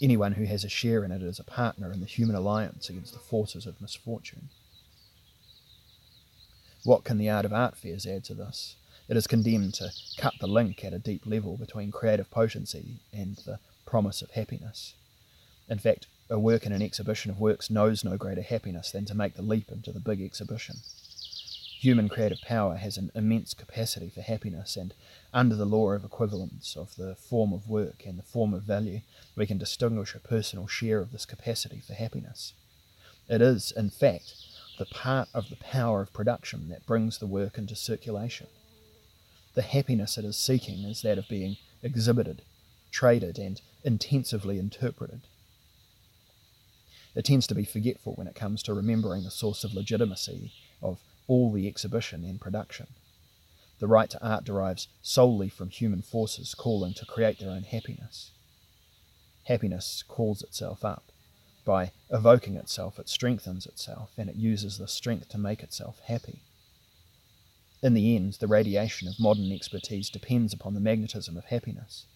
Anyone 0.00 0.32
who 0.32 0.44
has 0.44 0.64
a 0.64 0.68
share 0.68 1.04
in 1.04 1.12
it 1.12 1.22
is 1.22 1.38
a 1.38 1.44
partner 1.44 1.92
in 1.92 2.00
the 2.00 2.06
human 2.06 2.34
alliance 2.34 2.88
against 2.88 3.12
the 3.12 3.18
forces 3.18 3.66
of 3.66 3.80
misfortune. 3.80 4.48
What 6.84 7.04
can 7.04 7.18
the 7.18 7.30
art 7.30 7.44
of 7.44 7.52
art 7.52 7.76
fairs 7.76 8.06
add 8.06 8.24
to 8.24 8.34
this? 8.34 8.76
It 9.08 9.16
is 9.16 9.26
condemned 9.26 9.74
to 9.74 9.92
cut 10.16 10.34
the 10.40 10.48
link 10.48 10.84
at 10.84 10.94
a 10.94 10.98
deep 10.98 11.26
level 11.26 11.56
between 11.56 11.92
creative 11.92 12.30
potency 12.30 13.00
and 13.12 13.36
the 13.36 13.58
promise 13.84 14.22
of 14.22 14.30
happiness. 14.30 14.94
In 15.68 15.78
fact, 15.78 16.06
a 16.32 16.38
work 16.38 16.64
in 16.64 16.72
an 16.72 16.80
exhibition 16.80 17.30
of 17.30 17.38
works 17.38 17.68
knows 17.68 18.02
no 18.02 18.16
greater 18.16 18.40
happiness 18.40 18.90
than 18.90 19.04
to 19.04 19.14
make 19.14 19.34
the 19.34 19.42
leap 19.42 19.70
into 19.70 19.92
the 19.92 20.00
big 20.00 20.22
exhibition. 20.22 20.76
Human 21.78 22.08
creative 22.08 22.40
power 22.40 22.76
has 22.76 22.96
an 22.96 23.10
immense 23.14 23.52
capacity 23.52 24.08
for 24.08 24.22
happiness, 24.22 24.76
and 24.76 24.94
under 25.34 25.54
the 25.54 25.66
law 25.66 25.90
of 25.90 26.04
equivalence 26.04 26.74
of 26.74 26.96
the 26.96 27.16
form 27.16 27.52
of 27.52 27.68
work 27.68 28.04
and 28.06 28.18
the 28.18 28.22
form 28.22 28.54
of 28.54 28.62
value, 28.62 29.00
we 29.36 29.46
can 29.46 29.58
distinguish 29.58 30.14
a 30.14 30.20
personal 30.20 30.66
share 30.66 31.00
of 31.00 31.12
this 31.12 31.26
capacity 31.26 31.82
for 31.86 31.92
happiness. 31.92 32.54
It 33.28 33.42
is, 33.42 33.70
in 33.70 33.90
fact, 33.90 34.34
the 34.78 34.86
part 34.86 35.28
of 35.34 35.50
the 35.50 35.56
power 35.56 36.00
of 36.00 36.14
production 36.14 36.70
that 36.70 36.86
brings 36.86 37.18
the 37.18 37.26
work 37.26 37.58
into 37.58 37.76
circulation. 37.76 38.46
The 39.54 39.62
happiness 39.62 40.16
it 40.16 40.24
is 40.24 40.38
seeking 40.38 40.84
is 40.84 41.02
that 41.02 41.18
of 41.18 41.28
being 41.28 41.58
exhibited, 41.82 42.40
traded, 42.90 43.38
and 43.38 43.60
intensively 43.84 44.58
interpreted. 44.58 45.22
It 47.14 47.24
tends 47.24 47.46
to 47.48 47.54
be 47.54 47.64
forgetful 47.64 48.14
when 48.14 48.26
it 48.26 48.34
comes 48.34 48.62
to 48.62 48.74
remembering 48.74 49.24
the 49.24 49.30
source 49.30 49.64
of 49.64 49.74
legitimacy 49.74 50.52
of 50.82 51.00
all 51.28 51.52
the 51.52 51.68
exhibition 51.68 52.24
and 52.24 52.40
production. 52.40 52.86
The 53.78 53.86
right 53.86 54.08
to 54.10 54.24
art 54.24 54.44
derives 54.44 54.88
solely 55.02 55.48
from 55.48 55.70
human 55.70 56.02
forces 56.02 56.54
calling 56.54 56.94
to 56.94 57.04
create 57.04 57.38
their 57.38 57.50
own 57.50 57.64
happiness. 57.64 58.30
Happiness 59.44 60.04
calls 60.06 60.42
itself 60.42 60.84
up. 60.84 61.04
By 61.64 61.92
evoking 62.10 62.56
itself, 62.56 62.98
it 62.98 63.08
strengthens 63.08 63.66
itself, 63.66 64.10
and 64.16 64.28
it 64.28 64.36
uses 64.36 64.78
the 64.78 64.88
strength 64.88 65.28
to 65.30 65.38
make 65.38 65.62
itself 65.62 66.00
happy. 66.06 66.42
In 67.82 67.94
the 67.94 68.14
end, 68.16 68.34
the 68.34 68.46
radiation 68.46 69.08
of 69.08 69.18
modern 69.18 69.50
expertise 69.50 70.08
depends 70.08 70.52
upon 70.52 70.74
the 70.74 70.80
magnetism 70.80 71.36
of 71.36 71.46
happiness. 71.46 72.06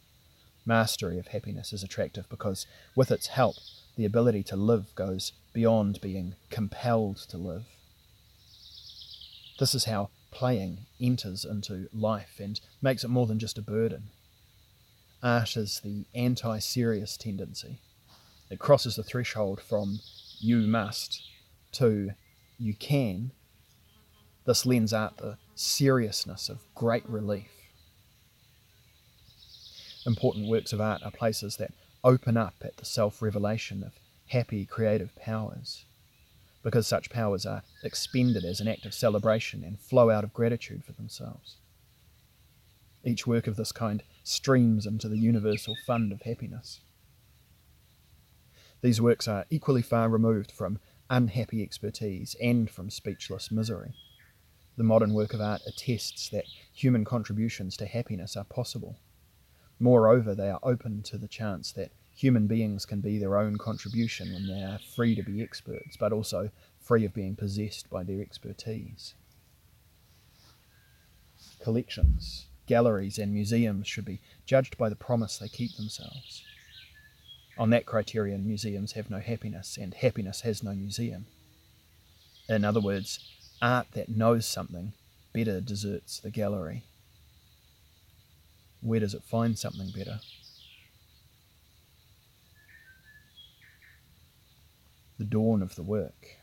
Mastery 0.65 1.19
of 1.19 1.29
happiness 1.29 1.73
is 1.73 1.83
attractive 1.83 2.29
because, 2.29 2.67
with 2.95 3.11
its 3.11 3.29
help, 3.29 3.57
the 3.97 4.05
ability 4.05 4.43
to 4.45 4.57
live 4.57 4.95
goes 4.95 5.33
beyond 5.53 6.01
being 6.01 6.35
compelled 6.51 7.17
to 7.17 7.37
live. 7.37 7.65
This 9.59 9.75
is 9.75 9.87
how 9.87 10.11
playing 10.31 10.81
enters 11.01 11.45
into 11.45 11.89
life 11.95 12.39
and 12.39 12.61
makes 12.83 13.05
it 13.05 13.09
more 13.09 13.27
than 13.27 13.39
just 13.39 13.57
a 13.57 13.63
burden. 13.63 14.11
Art 15.23 15.57
is 15.57 15.81
the 15.83 16.05
anti 16.15 16.59
serious 16.59 17.17
tendency. 17.17 17.81
It 18.51 18.59
crosses 18.59 18.97
the 18.97 19.03
threshold 19.03 19.61
from 19.61 20.01
you 20.39 20.59
must 20.59 21.23
to 21.73 22.11
you 22.59 22.75
can. 22.75 23.33
This 24.45 24.67
lends 24.67 24.93
art 24.93 25.17
the 25.17 25.39
seriousness 25.55 26.49
of 26.49 26.59
great 26.75 27.09
relief. 27.09 27.49
Important 30.05 30.49
works 30.49 30.73
of 30.73 30.81
art 30.81 31.03
are 31.03 31.11
places 31.11 31.57
that 31.57 31.73
open 32.07 32.37
up 32.37 32.55
at 32.63 32.77
the 32.77 32.85
self 32.85 33.21
revelation 33.21 33.83
of 33.83 33.99
happy 34.29 34.65
creative 34.65 35.15
powers, 35.17 35.85
because 36.63 36.87
such 36.87 37.11
powers 37.11 37.45
are 37.45 37.65
expended 37.83 38.45
as 38.45 38.61
an 38.61 38.69
act 38.69 38.87
of 38.87 38.95
celebration 38.95 39.65
and 39.65 39.81
flow 39.81 40.09
out 40.09 40.23
of 40.23 40.33
gratitude 40.33 40.85
for 40.85 40.93
themselves. 40.93 41.57
Each 43.05 43.27
work 43.27 43.49
of 43.49 43.57
this 43.57 43.73
kind 43.73 44.05
streams 44.23 44.87
into 44.87 45.09
the 45.09 45.19
universal 45.19 45.77
fund 45.85 46.13
of 46.13 46.23
happiness. 46.23 46.81
These 48.83 49.01
works 49.01 49.27
are 49.27 49.47
equally 49.51 49.83
far 49.83 50.09
removed 50.09 50.53
from 50.53 50.79
unhappy 51.11 51.61
expertise 51.61 52.37
and 52.41 52.71
from 52.71 52.89
speechless 52.89 53.51
misery. 53.51 53.95
The 54.77 54.85
modern 54.85 55.13
work 55.13 55.35
of 55.35 55.41
art 55.41 55.63
attests 55.67 56.29
that 56.29 56.45
human 56.73 57.05
contributions 57.05 57.77
to 57.79 57.87
happiness 57.87 58.37
are 58.37 58.45
possible 58.45 58.97
Moreover, 59.79 60.35
they 60.35 60.51
are 60.51 60.61
open 60.63 61.03
to 61.03 61.19
the 61.19 61.29
chance 61.29 61.73
that 61.73 61.93
human 62.15 62.47
beings 62.47 62.87
can 62.87 63.01
be 63.01 63.19
their 63.19 63.37
own 63.37 63.59
contribution 63.59 64.33
when 64.33 64.47
they 64.47 64.63
are 64.63 64.79
free 64.79 65.15
to 65.15 65.23
be 65.23 65.43
experts, 65.43 65.97
but 65.97 66.13
also 66.13 66.51
free 66.81 67.05
of 67.05 67.13
being 67.13 67.37
possessed 67.37 67.91
by 67.91 68.03
their 68.03 68.23
expertise. 68.23 69.15
Collections, 71.61 72.47
galleries, 72.67 73.19
and 73.19 73.33
museums 73.33 73.87
should 73.87 74.05
be 74.05 74.21
judged 74.47 74.79
by 74.79 74.89
the 74.89 74.97
promise 74.97 75.37
they 75.37 75.49
keep 75.49 75.77
themselves. 75.77 76.43
On 77.59 77.71
that 77.71 77.87
criterion, 77.87 78.47
museums 78.47 78.93
have 78.93 79.11
no 79.11 79.19
happiness, 79.19 79.79
and 79.81 79.93
happiness 79.95 80.43
has 80.43 80.63
no 80.63 80.73
museum. 80.73 81.27
In 82.49 82.65
other 82.65 82.81
words, 82.81 83.19
art 83.61 83.89
that 83.93 84.09
knows 84.09 84.47
something 84.47 84.93
better 85.33 85.61
deserts 85.61 86.21
the 86.21 86.31
gallery. 86.31 86.85
Where 88.81 89.01
does 89.01 89.15
it 89.15 89.25
find 89.25 89.59
something 89.59 89.91
better? 89.91 90.21
The 95.19 95.25
dawn 95.25 95.63
of 95.63 95.75
the 95.75 95.83
work. 95.83 96.37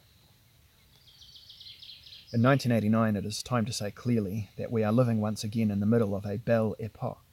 In 2.34 2.42
1989, 2.42 3.16
it 3.16 3.26
is 3.28 3.44
time 3.44 3.64
to 3.66 3.72
say 3.72 3.92
clearly 3.92 4.50
that 4.58 4.72
we 4.72 4.84
are 4.84 4.92
living 4.92 5.22
once 5.22 5.44
again 5.44 5.70
in 5.70 5.80
the 5.80 5.86
middle 5.86 6.16
of 6.16 6.26
a 6.26 6.38
belle 6.38 6.76
epoque, 6.80 7.24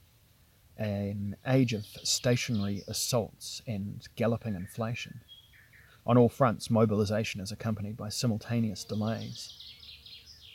an 0.76 1.36
age 1.46 1.72
of 1.72 1.86
stationary 2.04 2.82
assaults 2.86 3.62
and 3.66 4.06
galloping 4.14 4.54
inflation. 4.54 5.22
On 6.06 6.18
all 6.18 6.28
fronts, 6.28 6.68
mobilization 6.68 7.40
is 7.40 7.50
accompanied 7.50 7.96
by 7.96 8.10
simultaneous 8.10 8.84
delays. 8.84 9.69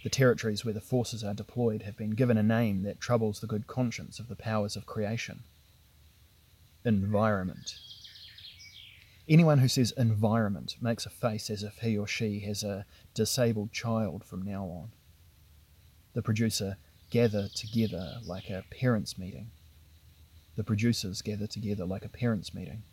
The 0.06 0.12
territories 0.12 0.64
where 0.64 0.74
the 0.76 0.82
forces 0.82 1.24
are 1.24 1.34
deployed 1.34 1.82
have 1.82 1.98
been 1.98 2.12
given 2.12 2.38
a 2.38 2.44
name 2.44 2.84
that 2.84 3.02
troubles 3.02 3.40
the 3.40 3.48
good 3.48 3.66
conscience 3.66 4.20
of 4.20 4.28
the 4.28 4.36
powers 4.36 4.76
of 4.76 4.86
creation 4.86 5.40
environment. 6.84 7.80
Anyone 9.28 9.58
who 9.58 9.68
says 9.68 9.92
environment 9.98 10.76
makes 10.80 11.08
a 11.08 11.10
face 11.10 11.50
as 11.50 11.64
if 11.64 11.80
he 11.80 11.98
or 11.98 12.06
she 12.06 12.42
has 12.42 12.62
a 12.62 12.86
disabled 13.16 13.72
child 13.72 14.24
from 14.24 14.44
now 14.44 14.66
on. 14.66 14.92
The 16.14 16.22
producer 16.22 16.78
gather 17.10 17.48
together 17.56 18.20
like 18.28 18.52
a 18.52 18.64
parents' 18.70 19.18
meeting. 19.18 19.50
The 20.56 20.64
producers 20.64 21.24
gather 21.24 21.48
together 21.48 21.84
like 21.84 22.06
a 22.06 22.10
parents' 22.10 22.54
meeting. 22.54 22.84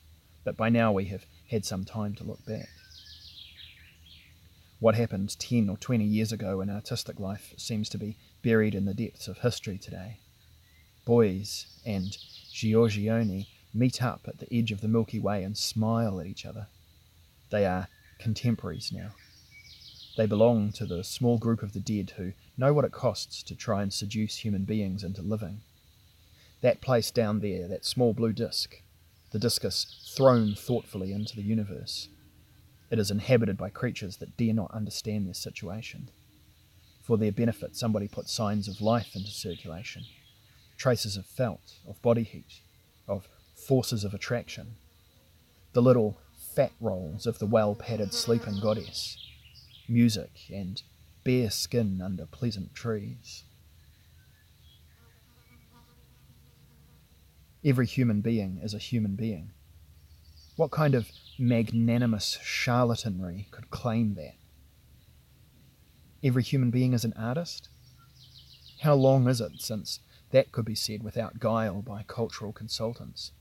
But 0.44 0.56
by 0.56 0.70
now 0.70 0.92
we 0.92 1.04
have 1.08 1.26
had 1.50 1.66
some 1.66 1.84
time 1.84 2.14
to 2.14 2.24
look 2.24 2.42
back. 2.46 2.70
What 4.82 4.96
happened 4.96 5.38
10 5.38 5.68
or 5.68 5.76
20 5.76 6.04
years 6.04 6.32
ago 6.32 6.60
in 6.60 6.68
artistic 6.68 7.20
life 7.20 7.54
seems 7.56 7.88
to 7.90 7.98
be 7.98 8.16
buried 8.42 8.74
in 8.74 8.84
the 8.84 8.92
depths 8.92 9.28
of 9.28 9.38
history 9.38 9.78
today. 9.78 10.18
Beuys 11.06 11.66
and 11.86 12.18
Giorgione 12.52 13.46
meet 13.72 14.02
up 14.02 14.22
at 14.26 14.40
the 14.40 14.52
edge 14.52 14.72
of 14.72 14.80
the 14.80 14.88
Milky 14.88 15.20
Way 15.20 15.44
and 15.44 15.56
smile 15.56 16.18
at 16.18 16.26
each 16.26 16.44
other. 16.44 16.66
They 17.50 17.64
are 17.64 17.86
contemporaries 18.18 18.90
now. 18.92 19.12
They 20.16 20.26
belong 20.26 20.72
to 20.72 20.84
the 20.84 21.04
small 21.04 21.38
group 21.38 21.62
of 21.62 21.74
the 21.74 21.78
dead 21.78 22.14
who 22.16 22.32
know 22.58 22.72
what 22.72 22.84
it 22.84 22.90
costs 22.90 23.44
to 23.44 23.54
try 23.54 23.82
and 23.82 23.92
seduce 23.92 24.38
human 24.38 24.64
beings 24.64 25.04
into 25.04 25.22
living. 25.22 25.60
That 26.60 26.80
place 26.80 27.12
down 27.12 27.38
there, 27.38 27.68
that 27.68 27.84
small 27.84 28.14
blue 28.14 28.32
disk, 28.32 28.82
the 29.30 29.38
discus 29.38 30.12
thrown 30.16 30.56
thoughtfully 30.56 31.12
into 31.12 31.36
the 31.36 31.42
universe, 31.42 32.08
it 32.92 32.98
is 32.98 33.10
inhabited 33.10 33.56
by 33.56 33.70
creatures 33.70 34.18
that 34.18 34.36
dare 34.36 34.52
not 34.52 34.70
understand 34.70 35.26
their 35.26 35.34
situation. 35.34 36.10
For 37.02 37.16
their 37.16 37.32
benefit, 37.32 37.74
somebody 37.74 38.06
put 38.06 38.28
signs 38.28 38.68
of 38.68 38.82
life 38.82 39.16
into 39.16 39.30
circulation 39.30 40.04
traces 40.76 41.16
of 41.16 41.24
felt, 41.24 41.74
of 41.86 42.02
body 42.02 42.24
heat, 42.24 42.60
of 43.06 43.28
forces 43.54 44.02
of 44.02 44.12
attraction, 44.12 44.74
the 45.74 45.80
little 45.82 46.18
fat 46.36 46.72
rolls 46.80 47.24
of 47.24 47.38
the 47.38 47.46
well 47.46 47.76
padded 47.76 48.12
sleeping 48.12 48.58
goddess, 48.60 49.16
music, 49.88 50.32
and 50.52 50.82
bare 51.22 51.50
skin 51.50 52.02
under 52.02 52.26
pleasant 52.26 52.74
trees. 52.74 53.44
Every 57.64 57.86
human 57.86 58.22
being 58.22 58.58
is 58.60 58.74
a 58.74 58.78
human 58.78 59.14
being. 59.14 59.52
What 60.56 60.70
kind 60.70 60.94
of 60.94 61.10
magnanimous 61.38 62.38
charlatanry 62.42 63.50
could 63.50 63.70
claim 63.70 64.14
that? 64.16 64.34
Every 66.22 66.42
human 66.42 66.70
being 66.70 66.92
is 66.92 67.06
an 67.06 67.14
artist? 67.16 67.70
How 68.82 68.94
long 68.94 69.28
is 69.28 69.40
it 69.40 69.52
since 69.60 70.00
that 70.30 70.52
could 70.52 70.66
be 70.66 70.74
said 70.74 71.02
without 71.02 71.40
guile 71.40 71.80
by 71.80 72.04
cultural 72.06 72.52
consultants? 72.52 73.32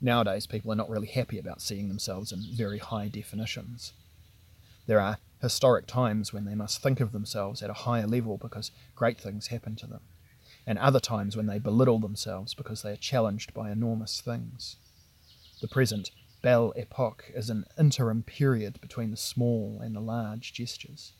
Nowadays, 0.00 0.46
people 0.46 0.70
are 0.70 0.76
not 0.76 0.88
really 0.88 1.08
happy 1.08 1.40
about 1.40 1.60
seeing 1.60 1.88
themselves 1.88 2.30
in 2.30 2.40
very 2.54 2.78
high 2.78 3.08
definitions. 3.08 3.94
There 4.86 5.00
are 5.00 5.18
historic 5.42 5.88
times 5.88 6.32
when 6.32 6.44
they 6.44 6.54
must 6.54 6.80
think 6.80 7.00
of 7.00 7.10
themselves 7.10 7.62
at 7.62 7.70
a 7.70 7.84
higher 7.84 8.06
level 8.06 8.36
because 8.36 8.70
great 8.94 9.18
things 9.18 9.48
happen 9.48 9.74
to 9.76 9.88
them, 9.88 10.02
and 10.68 10.78
other 10.78 11.00
times 11.00 11.36
when 11.36 11.46
they 11.46 11.58
belittle 11.58 11.98
themselves 11.98 12.54
because 12.54 12.82
they 12.82 12.92
are 12.92 12.96
challenged 12.96 13.52
by 13.52 13.72
enormous 13.72 14.20
things. 14.20 14.76
The 15.60 15.66
present 15.68 16.12
Belle 16.40 16.72
Epoque 16.76 17.32
is 17.34 17.50
an 17.50 17.64
interim 17.76 18.22
period 18.22 18.80
between 18.80 19.10
the 19.10 19.16
small 19.16 19.80
and 19.82 19.96
the 19.96 20.00
large 20.00 20.52
gestures. 20.52 21.12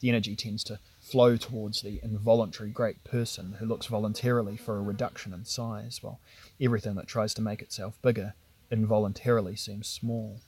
The 0.00 0.08
energy 0.08 0.34
tends 0.34 0.64
to 0.64 0.80
flow 1.00 1.36
towards 1.36 1.80
the 1.80 2.00
involuntary 2.02 2.70
great 2.70 3.04
person 3.04 3.56
who 3.60 3.66
looks 3.66 3.86
voluntarily 3.86 4.56
for 4.56 4.76
a 4.78 4.82
reduction 4.82 5.32
in 5.32 5.44
size, 5.44 6.00
while 6.02 6.18
everything 6.60 6.96
that 6.96 7.06
tries 7.06 7.34
to 7.34 7.42
make 7.42 7.62
itself 7.62 7.96
bigger 8.02 8.34
involuntarily 8.68 9.54
seems 9.54 9.86
small. 9.86 10.40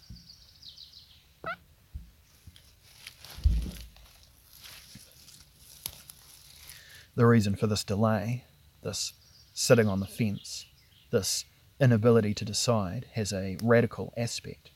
The 7.14 7.26
reason 7.26 7.54
for 7.54 7.68
this 7.68 7.84
delay, 7.84 8.42
this 8.82 9.12
sitting 9.52 9.86
on 9.86 10.00
the 10.00 10.06
fence, 10.06 10.66
this 11.12 11.44
inability 11.84 12.32
to 12.32 12.44
decide, 12.46 13.06
has 13.12 13.30
a 13.30 13.58
radical 13.62 14.14
aspect. 14.16 14.70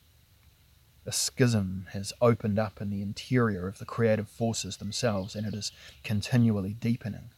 A 1.07 1.11
schism 1.11 1.87
has 1.93 2.13
opened 2.21 2.59
up 2.59 2.79
in 2.79 2.91
the 2.91 3.01
interior 3.01 3.67
of 3.67 3.79
the 3.79 3.85
creative 3.85 4.29
forces 4.29 4.77
themselves, 4.77 5.35
and 5.35 5.47
it 5.47 5.55
is 5.55 5.71
continually 6.03 6.73
deepening. 6.73 7.31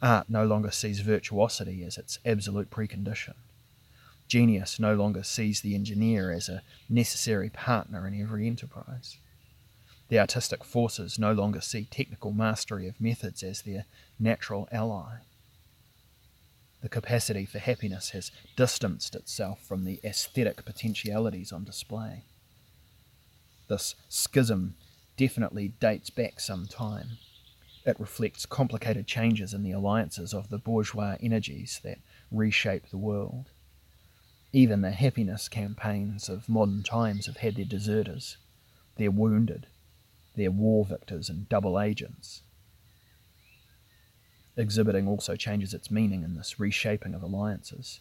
Art 0.00 0.30
no 0.30 0.46
longer 0.46 0.70
sees 0.70 1.00
virtuosity 1.00 1.84
as 1.84 1.98
its 1.98 2.18
absolute 2.24 2.70
precondition. 2.70 3.34
Genius 4.28 4.80
no 4.80 4.94
longer 4.94 5.22
sees 5.22 5.60
the 5.60 5.74
engineer 5.74 6.30
as 6.30 6.48
a 6.48 6.62
necessary 6.88 7.50
partner 7.50 8.06
in 8.06 8.18
every 8.18 8.46
enterprise. 8.46 9.18
The 10.08 10.18
artistic 10.18 10.64
forces 10.64 11.18
no 11.18 11.32
longer 11.34 11.60
see 11.60 11.84
technical 11.84 12.32
mastery 12.32 12.88
of 12.88 12.98
methods 13.00 13.42
as 13.42 13.60
their 13.60 13.84
natural 14.18 14.68
ally. 14.72 15.16
The 16.82 16.88
capacity 16.88 17.44
for 17.44 17.58
happiness 17.58 18.10
has 18.10 18.30
distanced 18.56 19.14
itself 19.14 19.62
from 19.62 19.84
the 19.84 20.00
aesthetic 20.02 20.64
potentialities 20.64 21.52
on 21.52 21.64
display. 21.64 22.24
This 23.68 23.94
schism 24.08 24.74
definitely 25.16 25.68
dates 25.68 26.10
back 26.10 26.40
some 26.40 26.66
time. 26.66 27.18
It 27.84 28.00
reflects 28.00 28.46
complicated 28.46 29.06
changes 29.06 29.52
in 29.52 29.62
the 29.62 29.72
alliances 29.72 30.32
of 30.32 30.48
the 30.48 30.58
bourgeois 30.58 31.16
energies 31.20 31.80
that 31.84 31.98
reshape 32.30 32.88
the 32.88 32.98
world. 32.98 33.50
Even 34.52 34.80
the 34.80 34.90
happiness 34.90 35.48
campaigns 35.48 36.28
of 36.28 36.48
modern 36.48 36.82
times 36.82 37.26
have 37.26 37.38
had 37.38 37.56
their 37.56 37.64
deserters, 37.64 38.38
their 38.96 39.10
wounded, 39.10 39.66
their 40.34 40.50
war 40.50 40.84
victors 40.84 41.28
and 41.28 41.48
double 41.48 41.78
agents. 41.78 42.42
Exhibiting 44.60 45.08
also 45.08 45.36
changes 45.36 45.72
its 45.72 45.90
meaning 45.90 46.22
in 46.22 46.34
this 46.34 46.60
reshaping 46.60 47.14
of 47.14 47.22
alliances. 47.22 48.00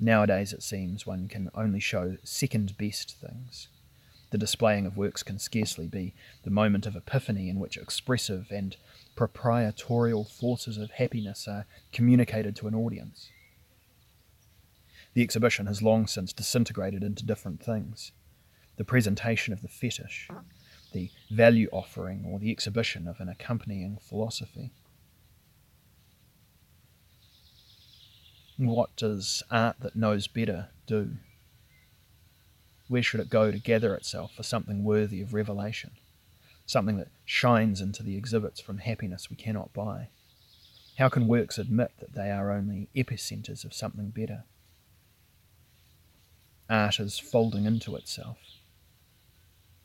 Nowadays, 0.00 0.54
it 0.54 0.62
seems 0.62 1.06
one 1.06 1.28
can 1.28 1.50
only 1.54 1.80
show 1.80 2.16
second 2.24 2.78
best 2.78 3.20
things. 3.20 3.68
The 4.30 4.38
displaying 4.38 4.86
of 4.86 4.96
works 4.96 5.22
can 5.22 5.38
scarcely 5.38 5.86
be 5.86 6.14
the 6.44 6.50
moment 6.50 6.86
of 6.86 6.96
epiphany 6.96 7.50
in 7.50 7.60
which 7.60 7.76
expressive 7.76 8.46
and 8.50 8.74
proprietorial 9.16 10.24
forces 10.24 10.78
of 10.78 10.92
happiness 10.92 11.46
are 11.46 11.66
communicated 11.92 12.56
to 12.56 12.68
an 12.68 12.74
audience. 12.74 13.28
The 15.12 15.20
exhibition 15.20 15.66
has 15.66 15.82
long 15.82 16.06
since 16.06 16.32
disintegrated 16.32 17.02
into 17.02 17.26
different 17.26 17.62
things. 17.62 18.12
The 18.78 18.84
presentation 18.84 19.52
of 19.52 19.60
the 19.60 19.68
fetish, 19.68 20.30
the 20.94 21.10
value 21.30 21.68
offering 21.70 22.24
or 22.26 22.38
the 22.38 22.50
exhibition 22.50 23.06
of 23.06 23.20
an 23.20 23.28
accompanying 23.28 23.98
philosophy. 24.00 24.70
What 28.56 28.94
does 28.96 29.42
art 29.50 29.76
that 29.80 29.96
knows 29.96 30.26
better 30.26 30.68
do? 30.86 31.16
Where 32.88 33.02
should 33.02 33.20
it 33.20 33.30
go 33.30 33.50
to 33.50 33.58
gather 33.58 33.94
itself 33.94 34.34
for 34.34 34.42
something 34.42 34.84
worthy 34.84 35.20
of 35.22 35.34
revelation, 35.34 35.92
something 36.66 36.98
that 36.98 37.08
shines 37.24 37.80
into 37.80 38.02
the 38.02 38.16
exhibits 38.16 38.60
from 38.60 38.78
happiness 38.78 39.30
we 39.30 39.36
cannot 39.36 39.72
buy? 39.72 40.08
How 40.98 41.08
can 41.08 41.26
works 41.26 41.58
admit 41.58 41.92
that 42.00 42.14
they 42.14 42.30
are 42.30 42.52
only 42.52 42.88
epicenters 42.94 43.64
of 43.64 43.72
something 43.72 44.10
better? 44.10 44.44
Art 46.68 47.00
is 47.00 47.18
folding 47.18 47.64
into 47.64 47.96
itself 47.96 48.38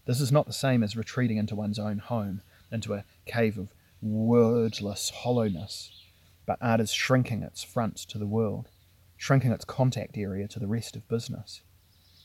this 0.07 0.21
is 0.21 0.31
not 0.31 0.47
the 0.47 0.53
same 0.53 0.83
as 0.83 0.95
retreating 0.95 1.35
into 1.35 1.53
one's 1.53 1.77
own 1.77 1.99
home, 1.99 2.41
into 2.71 2.93
a 2.93 3.03
cave 3.25 3.57
of 3.57 3.67
wordless 4.01 5.09
hollowness, 5.09 5.91
but 6.47 6.57
art 6.61 6.79
is 6.79 6.91
shrinking 6.91 7.43
its 7.43 7.61
front 7.61 7.97
to 7.97 8.17
the 8.17 8.25
world, 8.25 8.69
shrinking 9.17 9.51
its 9.51 9.65
contact 9.65 10.17
area 10.17 10.47
to 10.47 10.59
the 10.59 10.65
rest 10.65 10.95
of 10.95 11.07
business. 11.07 11.61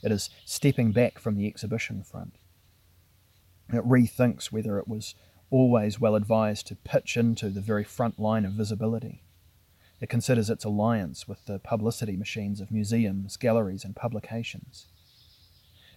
It 0.03 0.11
is 0.11 0.31
stepping 0.47 0.93
back 0.93 1.19
from 1.19 1.37
the 1.37 1.47
exhibition 1.47 2.03
front. 2.03 2.37
It 3.71 3.85
rethinks 3.85 4.47
whether 4.47 4.79
it 4.79 4.89
was 4.89 5.15
always 5.51 6.01
well 6.01 6.15
advised 6.15 6.67
to 6.69 6.77
pitch 6.77 7.17
into 7.17 7.51
the 7.51 7.61
very 7.61 7.85
front 7.85 8.19
line 8.19 8.45
of 8.47 8.53
visibility. 8.53 9.23
It 10.01 10.09
considers 10.09 10.49
its 10.51 10.65
alliance 10.65 11.29
with 11.29 11.45
the 11.47 11.59
publicity 11.59 12.17
machines 12.17 12.61
of 12.61 12.71
museums, 12.71 13.37
galleries, 13.37 13.85
and 13.85 13.95
publications. 13.95 14.87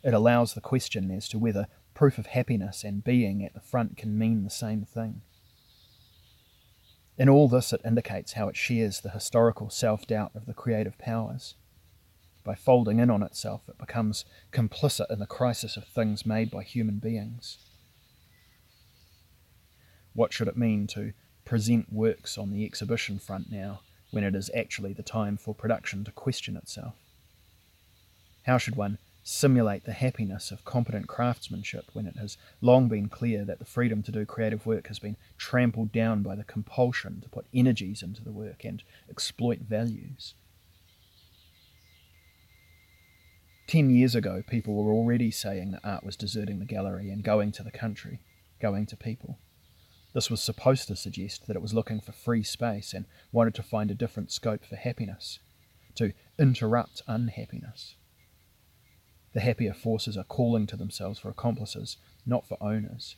It 0.04 0.14
allows 0.14 0.54
the 0.54 0.62
question 0.62 1.10
as 1.10 1.28
to 1.30 1.40
whether 1.40 1.68
proof 1.94 2.18
of 2.18 2.28
happiness 2.28 2.84
and 2.84 3.04
being 3.04 3.44
at 3.44 3.54
the 3.54 3.62
front 3.62 3.98
can 3.98 4.18
mean 4.18 4.44
the 4.44 4.50
same 4.50 4.84
thing. 4.84 5.22
In 7.18 7.30
all 7.30 7.48
this, 7.48 7.72
it 7.72 7.82
indicates 7.86 8.34
how 8.34 8.50
it 8.50 8.58
shares 8.58 9.00
the 9.00 9.10
historical 9.10 9.70
self 9.70 10.06
doubt 10.06 10.32
of 10.36 10.46
the 10.46 10.54
creative 10.54 10.98
powers. 10.98 11.56
By 12.44 12.56
folding 12.56 13.00
in 13.00 13.10
on 13.10 13.24
itself, 13.24 13.62
it 13.68 13.78
becomes 13.78 14.26
complicit 14.52 15.10
in 15.10 15.20
the 15.20 15.26
crisis 15.26 15.78
of 15.78 15.88
things 15.88 16.26
made 16.26 16.52
by 16.52 16.64
human 16.64 17.00
beings. 17.00 17.58
What 20.14 20.32
should 20.32 20.48
it 20.48 20.58
mean 20.58 20.88
to 20.88 21.14
present 21.44 21.92
works 21.92 22.38
on 22.38 22.52
the 22.52 22.66
exhibition 22.66 23.20
front 23.20 23.52
now 23.52 23.82
when 24.12 24.24
it 24.24 24.36
is 24.36 24.52
actually 24.56 24.94
the 24.94 25.04
time 25.04 25.38
for 25.38 25.56
production 25.56 26.04
to 26.04 26.12
question 26.12 26.56
itself? 26.56 26.96
How 28.44 28.58
should 28.58 28.76
one 28.76 29.00
simulate 29.28 29.86
the 29.86 29.92
happiness 29.92 30.52
of 30.52 30.64
competent 30.64 31.08
craftsmanship 31.08 31.90
when 31.94 32.06
it 32.06 32.16
has 32.16 32.38
long 32.62 32.88
been 32.88 33.10
clear 33.10 33.44
that 33.44 33.58
the 33.58 33.66
freedom 33.66 34.04
to 34.04 34.12
do 34.12 34.24
creative 34.24 34.68
work 34.68 34.88
has 34.88 35.00
been 35.00 35.18
trampled 35.36 35.92
down 35.92 36.22
by 36.22 36.36
the 36.36 36.44
compulsion 36.44 37.20
to 37.22 37.28
put 37.28 37.48
energies 37.52 38.04
into 38.04 38.24
the 38.24 38.32
work 38.32 38.64
and 38.64 38.84
exploit 39.10 39.62
values. 39.62 40.36
Ten 43.68 43.90
years 43.90 44.14
ago, 44.14 44.44
people 44.48 44.76
were 44.76 44.94
already 44.94 45.32
saying 45.32 45.72
that 45.72 45.82
art 45.84 46.04
was 46.04 46.16
deserting 46.16 46.60
the 46.60 46.66
gallery 46.66 47.10
and 47.10 47.24
going 47.24 47.52
to 47.54 47.64
the 47.64 47.72
country, 47.72 48.20
going 48.62 48.86
to 48.86 48.96
people. 48.96 49.40
This 50.14 50.30
was 50.30 50.40
supposed 50.40 50.88
to 50.90 50.96
suggest 50.96 51.48
that 51.48 51.56
it 51.56 51.64
was 51.64 51.74
looking 51.74 52.00
for 52.00 52.12
free 52.12 52.44
space 52.44 52.94
and 52.94 53.06
wanted 53.32 53.56
to 53.56 53.64
find 53.64 53.90
a 53.90 53.96
different 53.96 54.32
scope 54.32 54.64
for 54.64 54.76
happiness, 54.76 55.40
to 55.96 56.14
interrupt 56.38 57.02
unhappiness. 57.08 57.96
The 59.36 59.42
happier 59.42 59.74
forces 59.74 60.16
are 60.16 60.24
calling 60.24 60.66
to 60.68 60.78
themselves 60.78 61.20
for 61.20 61.28
accomplices, 61.28 61.98
not 62.26 62.48
for 62.48 62.58
owners. 62.62 63.18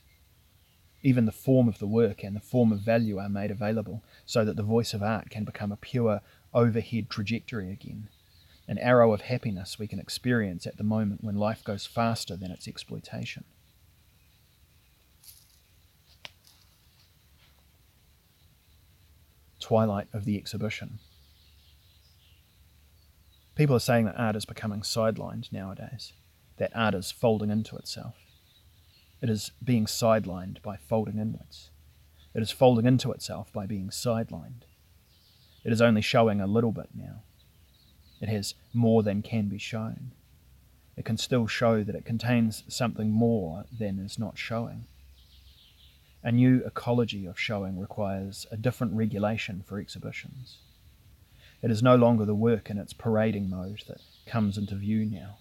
Even 1.03 1.25
the 1.25 1.31
form 1.31 1.67
of 1.67 1.77
the 1.77 1.85
work 1.85 2.23
and 2.23 2.35
the 2.35 2.39
form 2.39 2.71
of 2.71 2.79
value 2.79 3.19
are 3.19 3.29
made 3.29 3.51
available 3.51 4.03
so 4.25 4.43
that 4.43 4.55
the 4.55 4.63
voice 4.63 4.95
of 4.95 5.03
art 5.03 5.29
can 5.29 5.43
become 5.43 5.71
a 5.71 5.77
pure 5.77 6.21
overhead 6.55 7.11
trajectory 7.11 7.71
again, 7.71 8.09
an 8.67 8.79
arrow 8.79 9.13
of 9.13 9.21
happiness 9.21 9.77
we 9.77 9.85
can 9.85 9.99
experience 9.99 10.65
at 10.65 10.77
the 10.77 10.83
moment 10.83 11.23
when 11.23 11.35
life 11.35 11.63
goes 11.63 11.85
faster 11.85 12.35
than 12.35 12.49
its 12.49 12.67
exploitation. 12.67 13.43
Twilight 19.59 20.07
of 20.13 20.25
the 20.25 20.35
exhibition. 20.35 20.97
People 23.57 23.75
are 23.75 23.79
saying 23.79 24.05
that 24.05 24.19
art 24.19 24.35
is 24.35 24.45
becoming 24.45 24.81
sidelined 24.81 25.51
nowadays, 25.51 26.13
that 26.57 26.71
art 26.75 26.93
is 26.93 27.09
folding 27.09 27.49
into 27.49 27.75
itself. 27.75 28.13
It 29.19 29.31
is 29.31 29.51
being 29.63 29.87
sidelined 29.87 30.61
by 30.61 30.77
folding 30.77 31.17
inwards. 31.17 31.71
It 32.35 32.43
is 32.43 32.51
folding 32.51 32.85
into 32.85 33.11
itself 33.11 33.51
by 33.51 33.65
being 33.65 33.89
sidelined. 33.89 34.61
It 35.63 35.73
is 35.73 35.81
only 35.81 36.03
showing 36.03 36.39
a 36.39 36.45
little 36.45 36.71
bit 36.71 36.89
now. 36.93 37.23
It 38.21 38.29
has 38.29 38.53
more 38.75 39.01
than 39.01 39.23
can 39.23 39.47
be 39.47 39.57
shown. 39.57 40.11
It 40.95 41.05
can 41.05 41.17
still 41.17 41.47
show 41.47 41.83
that 41.83 41.95
it 41.95 42.05
contains 42.05 42.63
something 42.67 43.09
more 43.09 43.65
than 43.75 43.97
is 43.97 44.19
not 44.19 44.37
showing. 44.37 44.85
A 46.21 46.31
new 46.31 46.63
ecology 46.63 47.25
of 47.25 47.39
showing 47.39 47.79
requires 47.79 48.45
a 48.51 48.57
different 48.57 48.93
regulation 48.93 49.63
for 49.65 49.79
exhibitions. 49.79 50.59
It 51.61 51.71
is 51.71 51.81
no 51.81 51.95
longer 51.95 52.25
the 52.25 52.35
work 52.35 52.69
in 52.69 52.77
its 52.77 52.93
parading 52.93 53.49
mode 53.49 53.83
that 53.87 54.01
comes 54.25 54.57
into 54.57 54.75
view 54.75 55.05
now. 55.05 55.39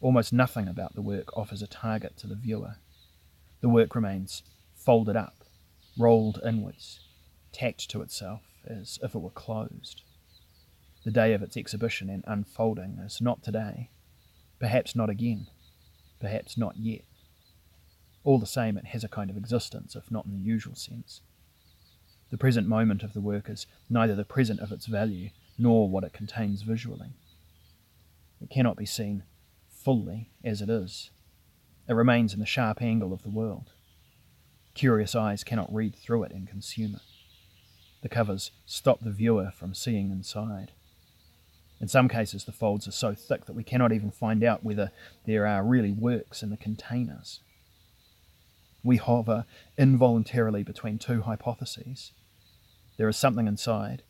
Almost 0.00 0.32
nothing 0.32 0.68
about 0.68 0.94
the 0.94 1.02
work 1.02 1.36
offers 1.36 1.62
a 1.62 1.66
target 1.66 2.16
to 2.18 2.26
the 2.26 2.36
viewer. 2.36 2.76
The 3.60 3.68
work 3.68 3.94
remains 3.94 4.42
folded 4.74 5.16
up, 5.16 5.44
rolled 5.98 6.40
inwards, 6.46 7.00
tacked 7.52 7.90
to 7.90 8.02
itself 8.02 8.42
as 8.66 8.98
if 9.02 9.14
it 9.14 9.18
were 9.18 9.30
closed. 9.30 10.02
The 11.04 11.10
day 11.10 11.32
of 11.32 11.42
its 11.42 11.56
exhibition 11.56 12.08
and 12.08 12.24
unfolding 12.26 12.98
is 13.04 13.20
not 13.20 13.42
today, 13.42 13.90
perhaps 14.58 14.94
not 14.94 15.10
again, 15.10 15.48
perhaps 16.20 16.56
not 16.56 16.76
yet. 16.76 17.02
All 18.22 18.38
the 18.38 18.46
same, 18.46 18.76
it 18.76 18.86
has 18.86 19.04
a 19.04 19.08
kind 19.08 19.30
of 19.30 19.36
existence, 19.36 19.96
if 19.96 20.10
not 20.10 20.26
in 20.26 20.32
the 20.32 20.38
usual 20.38 20.74
sense. 20.74 21.20
The 22.30 22.38
present 22.38 22.66
moment 22.66 23.02
of 23.02 23.12
the 23.12 23.20
work 23.20 23.48
is 23.48 23.66
neither 23.88 24.14
the 24.14 24.24
present 24.24 24.60
of 24.60 24.72
its 24.72 24.86
value 24.86 25.30
nor 25.58 25.88
what 25.88 26.04
it 26.04 26.12
contains 26.12 26.62
visually. 26.62 27.10
It 28.40 28.50
cannot 28.50 28.76
be 28.76 28.86
seen 28.86 29.22
fully 29.68 30.30
as 30.44 30.60
it 30.60 30.68
is. 30.68 31.10
It 31.88 31.94
remains 31.94 32.34
in 32.34 32.40
the 32.40 32.46
sharp 32.46 32.82
angle 32.82 33.12
of 33.12 33.22
the 33.22 33.30
world. 33.30 33.70
Curious 34.74 35.14
eyes 35.14 35.44
cannot 35.44 35.72
read 35.72 35.94
through 35.94 36.24
it 36.24 36.32
and 36.32 36.48
consume 36.48 36.96
it. 36.96 37.02
The 38.02 38.08
covers 38.08 38.50
stop 38.66 39.00
the 39.00 39.10
viewer 39.10 39.52
from 39.54 39.74
seeing 39.74 40.10
inside. 40.10 40.72
In 41.80 41.88
some 41.88 42.08
cases, 42.08 42.44
the 42.44 42.52
folds 42.52 42.88
are 42.88 42.92
so 42.92 43.14
thick 43.14 43.46
that 43.46 43.54
we 43.54 43.64
cannot 43.64 43.92
even 43.92 44.10
find 44.10 44.42
out 44.42 44.64
whether 44.64 44.90
there 45.24 45.46
are 45.46 45.64
really 45.64 45.92
works 45.92 46.42
in 46.42 46.50
the 46.50 46.56
containers. 46.56 47.40
We 48.86 48.98
hover 48.98 49.46
involuntarily 49.76 50.62
between 50.62 50.98
two 50.98 51.22
hypotheses 51.22 52.12
there 52.96 53.08
is 53.08 53.16
something 53.16 53.48
inside, 53.48 54.04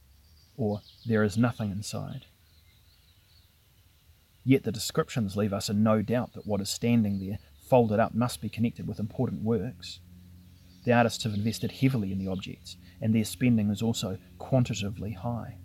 or 0.54 0.82
there 1.06 1.24
is 1.24 1.38
nothing 1.38 1.70
inside. 1.70 2.26
Yet 4.44 4.64
the 4.64 4.70
descriptions 4.70 5.34
leave 5.34 5.54
us 5.54 5.70
in 5.70 5.82
no 5.82 6.02
doubt 6.02 6.34
that 6.34 6.46
what 6.46 6.60
is 6.60 6.68
standing 6.68 7.18
there, 7.18 7.38
folded 7.68 7.98
up, 7.98 8.14
must 8.14 8.42
be 8.42 8.50
connected 8.50 8.86
with 8.86 9.00
important 9.00 9.42
works. 9.42 10.00
The 10.84 10.92
artists 10.92 11.24
have 11.24 11.32
invested 11.32 11.72
heavily 11.72 12.12
in 12.12 12.18
the 12.18 12.28
objects, 12.28 12.76
and 13.00 13.14
their 13.14 13.24
spending 13.24 13.70
is 13.70 13.80
also 13.80 14.18
quantitatively 14.38 15.14
high. 15.14 15.56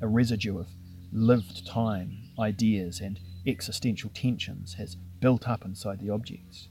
A 0.00 0.08
residue 0.08 0.58
of 0.58 0.66
lived 1.12 1.68
time, 1.68 2.30
ideas, 2.36 3.00
and 3.00 3.20
existential 3.46 4.10
tensions 4.12 4.74
has 4.74 4.96
built 4.96 5.48
up 5.48 5.64
inside 5.64 6.00
the 6.00 6.10
objects. 6.10 6.68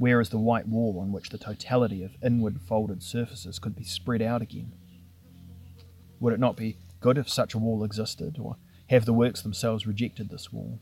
Where 0.00 0.22
is 0.22 0.30
the 0.30 0.38
white 0.38 0.66
wall 0.66 0.98
on 0.98 1.12
which 1.12 1.28
the 1.28 1.36
totality 1.36 2.02
of 2.02 2.16
inward 2.22 2.58
folded 2.62 3.02
surfaces 3.02 3.58
could 3.58 3.76
be 3.76 3.84
spread 3.84 4.22
out 4.22 4.40
again? 4.40 4.72
Would 6.20 6.32
it 6.32 6.40
not 6.40 6.56
be 6.56 6.78
good 7.00 7.18
if 7.18 7.28
such 7.28 7.52
a 7.52 7.58
wall 7.58 7.84
existed, 7.84 8.38
or 8.40 8.56
have 8.88 9.04
the 9.04 9.12
works 9.12 9.42
themselves 9.42 9.86
rejected 9.86 10.30
this 10.30 10.50
wall? 10.50 10.80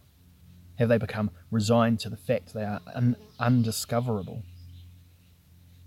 Have 0.76 0.88
they 0.88 0.98
become 0.98 1.32
resigned 1.50 1.98
to 1.98 2.08
the 2.08 2.16
fact 2.16 2.54
they 2.54 2.62
are 2.62 2.80
un- 2.94 3.16
undiscoverable? 3.40 4.44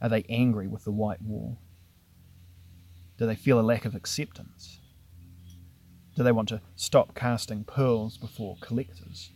Are 0.02 0.10
they 0.10 0.26
angry 0.28 0.68
with 0.68 0.84
the 0.84 0.92
white 0.92 1.22
wall? 1.22 1.58
Do 3.18 3.26
they 3.26 3.36
feel 3.36 3.62
a 3.62 3.62
lack 3.62 3.86
of 3.86 3.96
acceptance? 3.96 4.82
Do 6.18 6.24
they 6.24 6.34
want 6.34 6.50
to 6.50 6.60
stop 6.76 7.16
casting 7.16 7.64
pearls 7.64 8.18
before 8.18 8.58
collectors? 8.60 9.32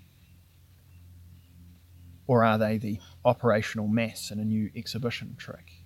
Or 2.28 2.44
are 2.44 2.58
they 2.58 2.78
the 2.78 3.00
operational 3.24 3.88
mass 3.88 4.32
in 4.32 4.40
a 4.40 4.46
new 4.46 4.72
exhibition 4.76 5.36
trick? 5.38 5.84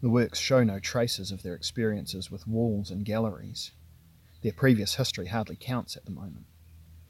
The 0.00 0.10
works 0.10 0.38
show 0.38 0.62
no 0.62 0.78
traces 0.78 1.32
of 1.32 1.42
their 1.42 1.54
experiences 1.54 2.30
with 2.30 2.46
walls 2.46 2.90
and 2.90 3.04
galleries. 3.04 3.72
Their 4.42 4.52
previous 4.52 4.94
history 4.94 5.26
hardly 5.26 5.56
counts 5.56 5.96
at 5.96 6.04
the 6.04 6.12
moment. 6.12 6.46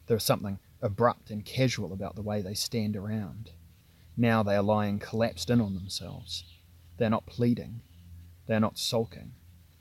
There 0.06 0.16
is 0.16 0.22
something 0.22 0.58
abrupt 0.80 1.30
and 1.30 1.44
casual 1.44 1.92
about 1.92 2.14
the 2.14 2.22
way 2.22 2.40
they 2.40 2.54
stand 2.54 2.96
around. 2.96 3.50
Now 4.16 4.42
they 4.42 4.56
are 4.56 4.62
lying 4.62 4.98
collapsed 4.98 5.50
in 5.50 5.60
on 5.60 5.74
themselves. 5.74 6.44
They 6.96 7.06
are 7.06 7.10
not 7.10 7.26
pleading. 7.26 7.82
They 8.46 8.54
are 8.54 8.60
not 8.60 8.78
sulking. 8.78 9.32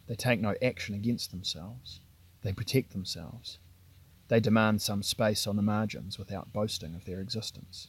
They 0.07 0.15
take 0.15 0.41
no 0.41 0.55
action 0.61 0.95
against 0.95 1.31
themselves. 1.31 2.01
They 2.41 2.51
protect 2.51 2.91
themselves. 2.91 3.59
They 4.27 4.39
demand 4.39 4.81
some 4.81 5.03
space 5.03 5.45
on 5.45 5.55
the 5.55 5.61
margins 5.61 6.17
without 6.17 6.51
boasting 6.51 6.95
of 6.95 7.05
their 7.05 7.21
existence. 7.21 7.87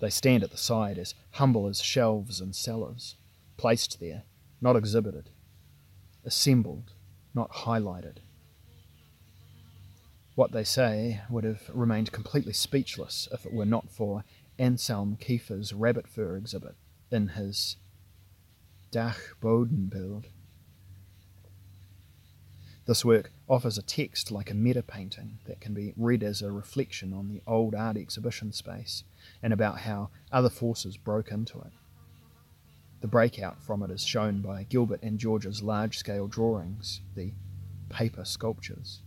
They 0.00 0.10
stand 0.10 0.42
at 0.42 0.50
the 0.50 0.56
side 0.56 0.98
as 0.98 1.14
humble 1.32 1.66
as 1.66 1.82
shelves 1.82 2.40
and 2.40 2.54
cellars, 2.54 3.16
placed 3.56 4.00
there, 4.00 4.24
not 4.60 4.76
exhibited, 4.76 5.30
assembled, 6.24 6.92
not 7.34 7.50
highlighted. 7.52 8.18
What 10.34 10.52
they 10.52 10.64
say 10.64 11.20
would 11.28 11.44
have 11.44 11.70
remained 11.72 12.12
completely 12.12 12.54
speechless 12.54 13.28
if 13.30 13.44
it 13.44 13.52
were 13.52 13.66
not 13.66 13.90
for 13.90 14.24
Anselm 14.58 15.16
Kiefer's 15.16 15.72
rabbit 15.72 16.08
fur 16.08 16.36
exhibit 16.36 16.76
in 17.10 17.28
his 17.28 17.76
Dachbodenbild 18.90 20.24
this 22.86 23.04
work 23.04 23.30
offers 23.50 23.76
a 23.76 23.82
text 23.82 24.30
like 24.30 24.48
a 24.48 24.54
meta 24.54 24.82
painting 24.82 25.36
that 25.44 25.60
can 25.60 25.74
be 25.74 25.92
read 25.96 26.22
as 26.22 26.40
a 26.40 26.52
reflection 26.52 27.12
on 27.12 27.28
the 27.28 27.42
old 27.48 27.74
art 27.74 27.96
exhibition 27.96 28.52
space 28.52 29.02
and 29.42 29.52
about 29.52 29.80
how 29.80 30.08
other 30.30 30.48
forces 30.48 30.96
broke 30.96 31.32
into 31.32 31.58
it. 31.58 31.72
The 33.00 33.08
breakout 33.08 33.60
from 33.60 33.82
it 33.82 33.90
is 33.90 34.04
shown 34.04 34.40
by 34.40 34.62
Gilbert 34.62 35.02
and 35.02 35.18
George's 35.18 35.64
large 35.64 35.98
scale 35.98 36.28
drawings, 36.28 37.00
the 37.16 37.32
paper 37.88 38.24
sculptures. 38.24 39.00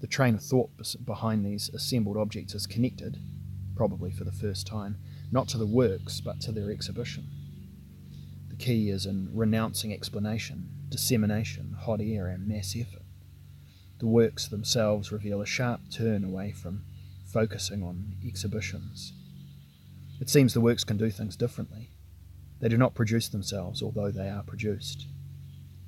The 0.00 0.06
train 0.06 0.36
of 0.36 0.42
thought 0.42 0.70
behind 1.04 1.44
these 1.44 1.68
assembled 1.68 2.16
objects 2.16 2.54
is 2.54 2.66
connected, 2.66 3.18
probably 3.76 4.10
for 4.10 4.24
the 4.24 4.32
first 4.32 4.66
time, 4.66 4.96
not 5.30 5.48
to 5.48 5.58
the 5.58 5.66
works 5.66 6.22
but 6.22 6.40
to 6.40 6.52
their 6.52 6.70
exhibition. 6.70 7.28
The 8.48 8.56
key 8.56 8.88
is 8.88 9.04
in 9.04 9.28
renouncing 9.34 9.92
explanation 9.92 10.70
dissemination, 10.88 11.76
hot 11.78 12.00
air, 12.00 12.28
and 12.28 12.48
mass 12.48 12.74
effort. 12.74 12.97
The 13.98 14.06
works 14.06 14.46
themselves 14.46 15.10
reveal 15.10 15.40
a 15.40 15.46
sharp 15.46 15.80
turn 15.90 16.24
away 16.24 16.52
from 16.52 16.84
focusing 17.26 17.82
on 17.82 18.14
exhibitions. 18.24 19.12
It 20.20 20.30
seems 20.30 20.54
the 20.54 20.60
works 20.60 20.84
can 20.84 20.96
do 20.96 21.10
things 21.10 21.36
differently. 21.36 21.90
They 22.60 22.68
do 22.68 22.76
not 22.76 22.94
produce 22.94 23.28
themselves, 23.28 23.82
although 23.82 24.10
they 24.10 24.28
are 24.28 24.42
produced. 24.42 25.06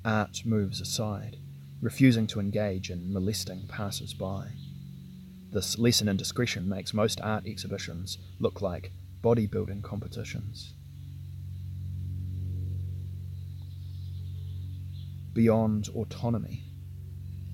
Art 0.05 0.42
moves 0.44 0.81
aside, 0.81 1.37
refusing 1.81 2.27
to 2.29 2.40
engage 2.40 2.90
in 2.90 3.12
molesting 3.12 3.66
passers 3.68 4.14
by. 4.14 4.49
This 5.53 5.79
lesson 5.79 6.09
in 6.09 6.16
discretion 6.16 6.68
makes 6.68 6.94
most 6.94 7.20
art 7.20 7.46
exhibitions 7.46 8.18
look 8.38 8.61
like 8.61 8.92
bodybuilding 9.23 9.83
competitions. 9.83 10.75
beyond 15.33 15.88
autonomy, 15.90 16.64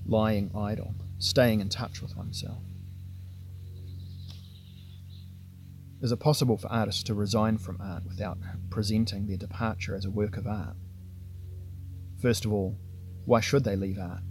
lying 0.07 0.51
idle, 0.55 0.95
staying 1.19 1.59
in 1.59 1.69
touch 1.69 2.01
with 2.01 2.15
oneself? 2.15 2.63
Is 6.01 6.11
it 6.11 6.19
possible 6.19 6.57
for 6.57 6.67
artists 6.71 7.03
to 7.03 7.13
resign 7.13 7.57
from 7.57 7.81
art 7.81 8.03
without 8.05 8.37
presenting 8.69 9.25
their 9.25 9.37
departure 9.37 9.95
as 9.95 10.05
a 10.05 10.11
work 10.11 10.37
of 10.37 10.45
art? 10.45 10.75
First 12.21 12.45
of 12.45 12.53
all, 12.53 12.77
why 13.25 13.41
should 13.41 13.63
they 13.63 13.75
leave 13.75 13.97
art? 13.97 14.21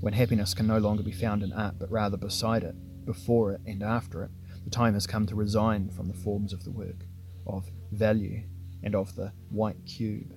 When 0.00 0.12
happiness 0.12 0.54
can 0.54 0.68
no 0.68 0.78
longer 0.78 1.02
be 1.02 1.12
found 1.12 1.42
in 1.42 1.52
art, 1.52 1.74
but 1.78 1.90
rather 1.90 2.16
beside 2.16 2.62
it, 2.62 2.76
before 3.04 3.52
it, 3.52 3.60
and 3.66 3.82
after 3.82 4.22
it, 4.22 4.30
the 4.64 4.70
time 4.70 4.94
has 4.94 5.06
come 5.06 5.26
to 5.26 5.34
resign 5.34 5.90
from 5.90 6.06
the 6.06 6.14
forms 6.14 6.52
of 6.52 6.62
the 6.62 6.70
work, 6.70 7.04
of 7.46 7.68
value, 7.90 8.44
and 8.82 8.94
of 8.94 9.16
the 9.16 9.32
white 9.50 9.84
cube. 9.84 10.32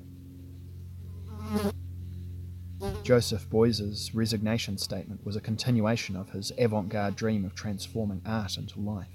Joseph 3.03 3.49
Beuys's 3.49 4.15
resignation 4.15 4.77
statement 4.77 5.25
was 5.25 5.35
a 5.35 5.41
continuation 5.41 6.15
of 6.15 6.29
his 6.29 6.51
avant 6.57 6.89
garde 6.89 7.15
dream 7.15 7.45
of 7.45 7.53
transforming 7.53 8.21
art 8.25 8.57
into 8.57 8.79
life. 8.79 9.07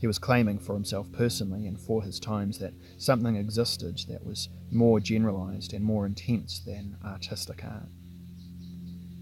He 0.00 0.06
was 0.06 0.18
claiming 0.18 0.58
for 0.58 0.74
himself 0.74 1.12
personally 1.12 1.66
and 1.66 1.78
for 1.78 2.02
his 2.02 2.18
times 2.18 2.58
that 2.58 2.74
something 2.98 3.36
existed 3.36 4.00
that 4.08 4.24
was 4.24 4.48
more 4.70 4.98
generalized 4.98 5.72
and 5.72 5.84
more 5.84 6.06
intense 6.06 6.58
than 6.58 6.96
artistic 7.04 7.64
art. 7.64 7.88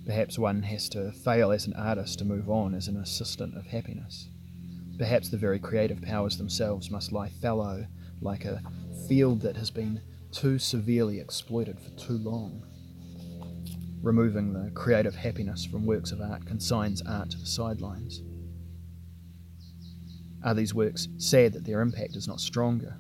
Perhaps 0.07 0.39
one 0.39 0.63
has 0.63 0.89
to 0.91 1.13
fail 1.13 1.53
as 1.53 1.67
an 1.67 1.75
artist 1.75 2.21
to 2.21 2.25
move 2.25 2.49
on 2.49 2.75
as 2.75 2.89
an 2.89 2.97
assistant 2.97 3.57
of 3.57 3.67
happiness. 3.67 4.29
Perhaps 4.99 5.29
the 5.29 5.37
very 5.37 5.59
creative 5.59 6.01
powers 6.01 6.39
themselves 6.39 6.91
must 6.91 7.13
lie 7.13 7.29
fallow 7.29 7.87
like 8.21 8.45
a 8.45 8.63
field 9.09 9.41
that 9.43 9.57
has 9.57 9.71
been 9.71 10.01
too 10.33 10.59
severely 10.59 11.21
exploited 11.21 11.79
for 11.79 11.91
too 11.91 12.19
long. 12.19 12.65
Removing 14.09 14.55
the 14.55 14.71
creative 14.71 15.15
happiness 15.15 15.67
from 15.67 15.85
works 15.85 16.13
of 16.13 16.23
art 16.23 16.47
consigns 16.47 17.03
art 17.03 17.29
to 17.29 17.37
the 17.37 17.45
sidelines. 17.45 18.23
Are 20.43 20.55
these 20.55 20.73
works 20.73 21.09
sad 21.19 21.53
that 21.53 21.67
their 21.67 21.83
impact 21.83 22.17
is 22.17 22.27
not 22.27 22.41
stronger? 22.41 22.97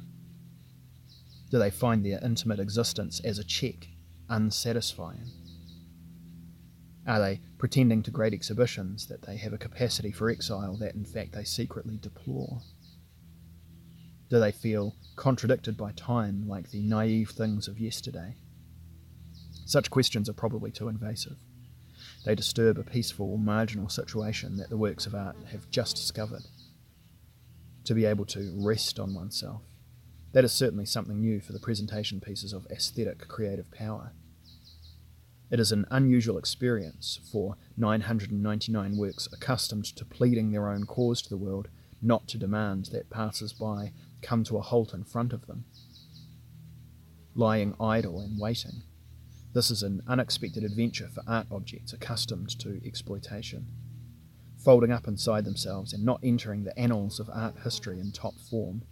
Do 1.50 1.58
they 1.58 1.70
find 1.70 2.04
their 2.04 2.22
intimate 2.22 2.60
existence 2.60 3.22
as 3.24 3.38
a 3.38 3.42
check 3.42 3.88
unsatisfying? 4.28 5.30
Are 7.06 7.20
they 7.20 7.40
pretending 7.56 8.02
to 8.02 8.10
great 8.10 8.34
exhibitions 8.34 9.06
that 9.06 9.22
they 9.22 9.38
have 9.38 9.54
a 9.54 9.58
capacity 9.58 10.12
for 10.12 10.28
exile 10.28 10.76
that 10.76 10.94
in 10.94 11.06
fact 11.06 11.32
they 11.32 11.44
secretly 11.44 11.96
deplore? 11.96 12.60
Do 14.28 14.38
they 14.38 14.52
feel 14.52 14.94
contradicted 15.16 15.74
by 15.74 15.92
time 15.92 16.46
like 16.46 16.68
the 16.70 16.82
naive 16.82 17.30
things 17.30 17.66
of 17.66 17.80
yesterday? 17.80 18.36
Such 19.68 19.90
questions 19.90 20.30
are 20.30 20.32
probably 20.32 20.70
too 20.70 20.88
invasive. 20.88 21.36
They 22.24 22.34
disturb 22.34 22.78
a 22.78 22.82
peaceful, 22.82 23.36
marginal 23.36 23.90
situation 23.90 24.56
that 24.56 24.70
the 24.70 24.78
works 24.78 25.04
of 25.04 25.14
art 25.14 25.36
have 25.52 25.70
just 25.70 25.94
discovered. 25.94 26.44
To 27.84 27.92
be 27.92 28.06
able 28.06 28.24
to 28.24 28.50
rest 28.56 28.98
on 28.98 29.12
oneself, 29.12 29.60
that 30.32 30.42
is 30.42 30.52
certainly 30.54 30.86
something 30.86 31.20
new 31.20 31.42
for 31.42 31.52
the 31.52 31.58
presentation 31.58 32.18
pieces 32.18 32.54
of 32.54 32.66
aesthetic 32.70 33.28
creative 33.28 33.70
power. 33.70 34.12
It 35.50 35.60
is 35.60 35.70
an 35.70 35.84
unusual 35.90 36.38
experience 36.38 37.20
for 37.30 37.58
999 37.76 38.96
works 38.96 39.28
accustomed 39.30 39.84
to 39.84 40.04
pleading 40.06 40.50
their 40.50 40.70
own 40.70 40.84
cause 40.84 41.20
to 41.20 41.28
the 41.28 41.36
world 41.36 41.68
not 42.00 42.26
to 42.28 42.38
demand 42.38 42.86
that 42.92 43.10
passers 43.10 43.52
by 43.52 43.92
come 44.22 44.44
to 44.44 44.56
a 44.56 44.62
halt 44.62 44.94
in 44.94 45.04
front 45.04 45.34
of 45.34 45.46
them. 45.46 45.66
Lying 47.34 47.74
idle 47.78 48.18
and 48.20 48.40
waiting, 48.40 48.82
this 49.58 49.72
is 49.72 49.82
an 49.82 50.00
unexpected 50.06 50.62
adventure 50.62 51.08
for 51.08 51.20
art 51.26 51.48
objects 51.50 51.92
accustomed 51.92 52.48
to 52.60 52.80
exploitation, 52.86 53.66
folding 54.56 54.92
up 54.92 55.08
inside 55.08 55.44
themselves 55.44 55.92
and 55.92 56.04
not 56.04 56.20
entering 56.22 56.62
the 56.62 56.78
annals 56.78 57.18
of 57.18 57.28
art 57.32 57.56
history 57.64 57.98
in 57.98 58.12
top 58.12 58.34
form. 58.38 58.82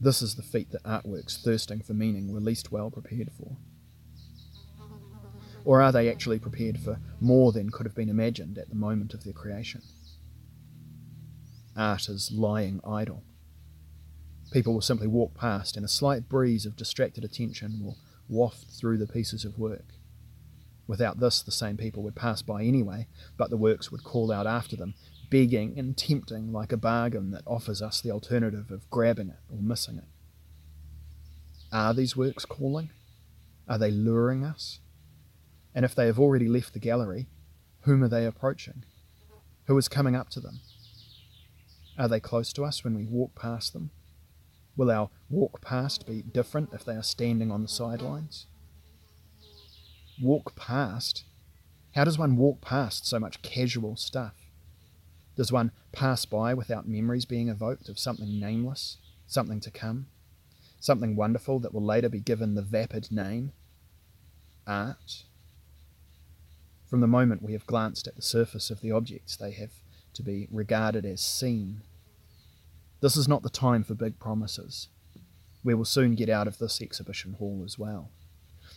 This 0.00 0.22
is 0.22 0.36
the 0.36 0.44
feat 0.44 0.70
that 0.70 0.84
artworks 0.84 1.42
thirsting 1.42 1.80
for 1.80 1.94
meaning 1.94 2.32
were 2.32 2.38
least 2.38 2.70
well 2.70 2.92
prepared 2.92 3.32
for. 3.36 3.56
Or 5.64 5.82
are 5.82 5.90
they 5.90 6.08
actually 6.08 6.38
prepared 6.38 6.78
for 6.78 7.00
more 7.20 7.50
than 7.50 7.70
could 7.70 7.86
have 7.86 7.96
been 7.96 8.08
imagined 8.08 8.56
at 8.56 8.68
the 8.68 8.76
moment 8.76 9.14
of 9.14 9.24
their 9.24 9.32
creation? 9.32 9.82
Art 11.76 12.08
is 12.08 12.30
lying 12.30 12.80
idle. 12.86 13.24
People 14.52 14.74
will 14.74 14.80
simply 14.80 15.08
walk 15.08 15.34
past, 15.34 15.76
and 15.76 15.84
a 15.84 15.88
slight 15.88 16.28
breeze 16.28 16.64
of 16.64 16.76
distracted 16.76 17.24
attention 17.24 17.80
will 17.82 17.96
waft 18.28 18.70
through 18.70 18.98
the 18.98 19.06
pieces 19.06 19.44
of 19.44 19.58
work. 19.58 19.94
Without 20.86 21.20
this, 21.20 21.42
the 21.42 21.52
same 21.52 21.76
people 21.76 22.02
would 22.02 22.16
pass 22.16 22.40
by 22.42 22.62
anyway, 22.62 23.06
but 23.36 23.50
the 23.50 23.56
works 23.56 23.90
would 23.90 24.04
call 24.04 24.32
out 24.32 24.46
after 24.46 24.74
them, 24.74 24.94
begging 25.30 25.78
and 25.78 25.96
tempting 25.96 26.50
like 26.52 26.72
a 26.72 26.78
bargain 26.78 27.30
that 27.30 27.42
offers 27.46 27.82
us 27.82 28.00
the 28.00 28.10
alternative 28.10 28.70
of 28.70 28.88
grabbing 28.90 29.28
it 29.28 29.38
or 29.50 29.60
missing 29.60 29.98
it. 29.98 30.08
Are 31.70 31.92
these 31.92 32.16
works 32.16 32.46
calling? 32.46 32.90
Are 33.68 33.78
they 33.78 33.90
luring 33.90 34.44
us? 34.44 34.80
And 35.74 35.84
if 35.84 35.94
they 35.94 36.06
have 36.06 36.18
already 36.18 36.48
left 36.48 36.72
the 36.72 36.78
gallery, 36.78 37.26
whom 37.82 38.02
are 38.02 38.08
they 38.08 38.24
approaching? 38.24 38.84
Who 39.66 39.76
is 39.76 39.88
coming 39.88 40.16
up 40.16 40.30
to 40.30 40.40
them? 40.40 40.60
Are 41.98 42.08
they 42.08 42.20
close 42.20 42.52
to 42.54 42.64
us 42.64 42.82
when 42.82 42.94
we 42.94 43.04
walk 43.04 43.34
past 43.34 43.74
them? 43.74 43.90
Will 44.78 44.92
our 44.92 45.10
walk 45.28 45.60
past 45.60 46.06
be 46.06 46.22
different 46.22 46.70
if 46.72 46.84
they 46.84 46.94
are 46.94 47.02
standing 47.02 47.50
on 47.50 47.62
the 47.62 47.68
sidelines? 47.68 48.46
Walk 50.22 50.54
past? 50.54 51.24
How 51.96 52.04
does 52.04 52.16
one 52.16 52.36
walk 52.36 52.60
past 52.60 53.04
so 53.04 53.18
much 53.18 53.42
casual 53.42 53.96
stuff? 53.96 54.34
Does 55.34 55.50
one 55.50 55.72
pass 55.90 56.24
by 56.24 56.54
without 56.54 56.86
memories 56.86 57.24
being 57.24 57.48
evoked 57.48 57.88
of 57.88 57.98
something 57.98 58.38
nameless, 58.38 58.98
something 59.26 59.58
to 59.60 59.70
come, 59.72 60.06
something 60.78 61.16
wonderful 61.16 61.58
that 61.58 61.74
will 61.74 61.84
later 61.84 62.08
be 62.08 62.20
given 62.20 62.54
the 62.54 62.62
vapid 62.62 63.10
name? 63.10 63.50
Art? 64.64 65.24
From 66.86 67.00
the 67.00 67.08
moment 67.08 67.42
we 67.42 67.52
have 67.52 67.66
glanced 67.66 68.06
at 68.06 68.14
the 68.14 68.22
surface 68.22 68.70
of 68.70 68.80
the 68.80 68.92
objects, 68.92 69.34
they 69.34 69.50
have 69.50 69.72
to 70.14 70.22
be 70.22 70.46
regarded 70.52 71.04
as 71.04 71.20
seen 71.20 71.82
this 73.00 73.16
is 73.16 73.28
not 73.28 73.42
the 73.42 73.50
time 73.50 73.84
for 73.84 73.94
big 73.94 74.18
promises. 74.18 74.88
We 75.62 75.74
will 75.74 75.84
soon 75.84 76.14
get 76.14 76.28
out 76.28 76.48
of 76.48 76.58
this 76.58 76.80
exhibition 76.80 77.34
hall 77.34 77.62
as 77.64 77.78
well. 77.78 78.10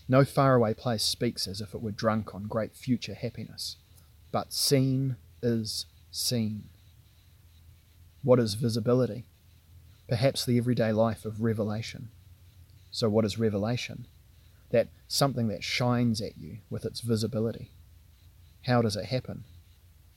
No 0.08 0.26
faraway 0.26 0.74
place 0.74 1.04
speaks 1.04 1.48
as 1.48 1.62
if 1.62 1.74
it 1.74 1.82
were 1.82 1.92
drunk 1.92 2.36
on 2.36 2.44
great 2.44 2.76
future 2.76 3.14
happiness, 3.14 3.78
but 4.32 4.54
seen 4.54 5.16
is 5.42 5.86
seen. 6.12 6.66
What 8.24 8.40
is 8.40 8.54
visibility? 8.56 9.26
Perhaps 10.08 10.46
the 10.46 10.58
everyday 10.58 10.92
life 10.92 11.26
of 11.26 11.42
revelation. 11.42 12.10
So, 12.92 13.10
what 13.10 13.26
is 13.26 13.40
revelation? 13.40 14.06
That 14.72 14.90
something 15.08 15.48
that 15.48 15.64
shines 15.64 16.22
at 16.22 16.38
you 16.38 16.58
with 16.70 16.86
its 16.86 17.00
visibility. 17.02 17.72
How 18.66 18.82
does 18.82 18.96
it 18.96 19.06
happen? 19.06 19.46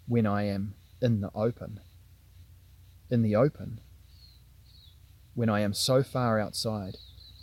When 0.07 0.27
I 0.27 0.45
am 0.45 0.75
in 1.01 1.21
the 1.21 1.31
open. 1.35 1.81
In 3.11 3.23
the 3.23 3.37
open, 3.37 3.81
when 5.35 5.49
I 5.49 5.61
am 5.61 5.75
so 5.75 6.03
far 6.03 6.39
outside 6.39 6.97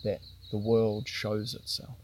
that 0.03 0.21
the 0.51 0.57
world 0.57 1.07
shows 1.07 1.53
itself. 1.53 1.97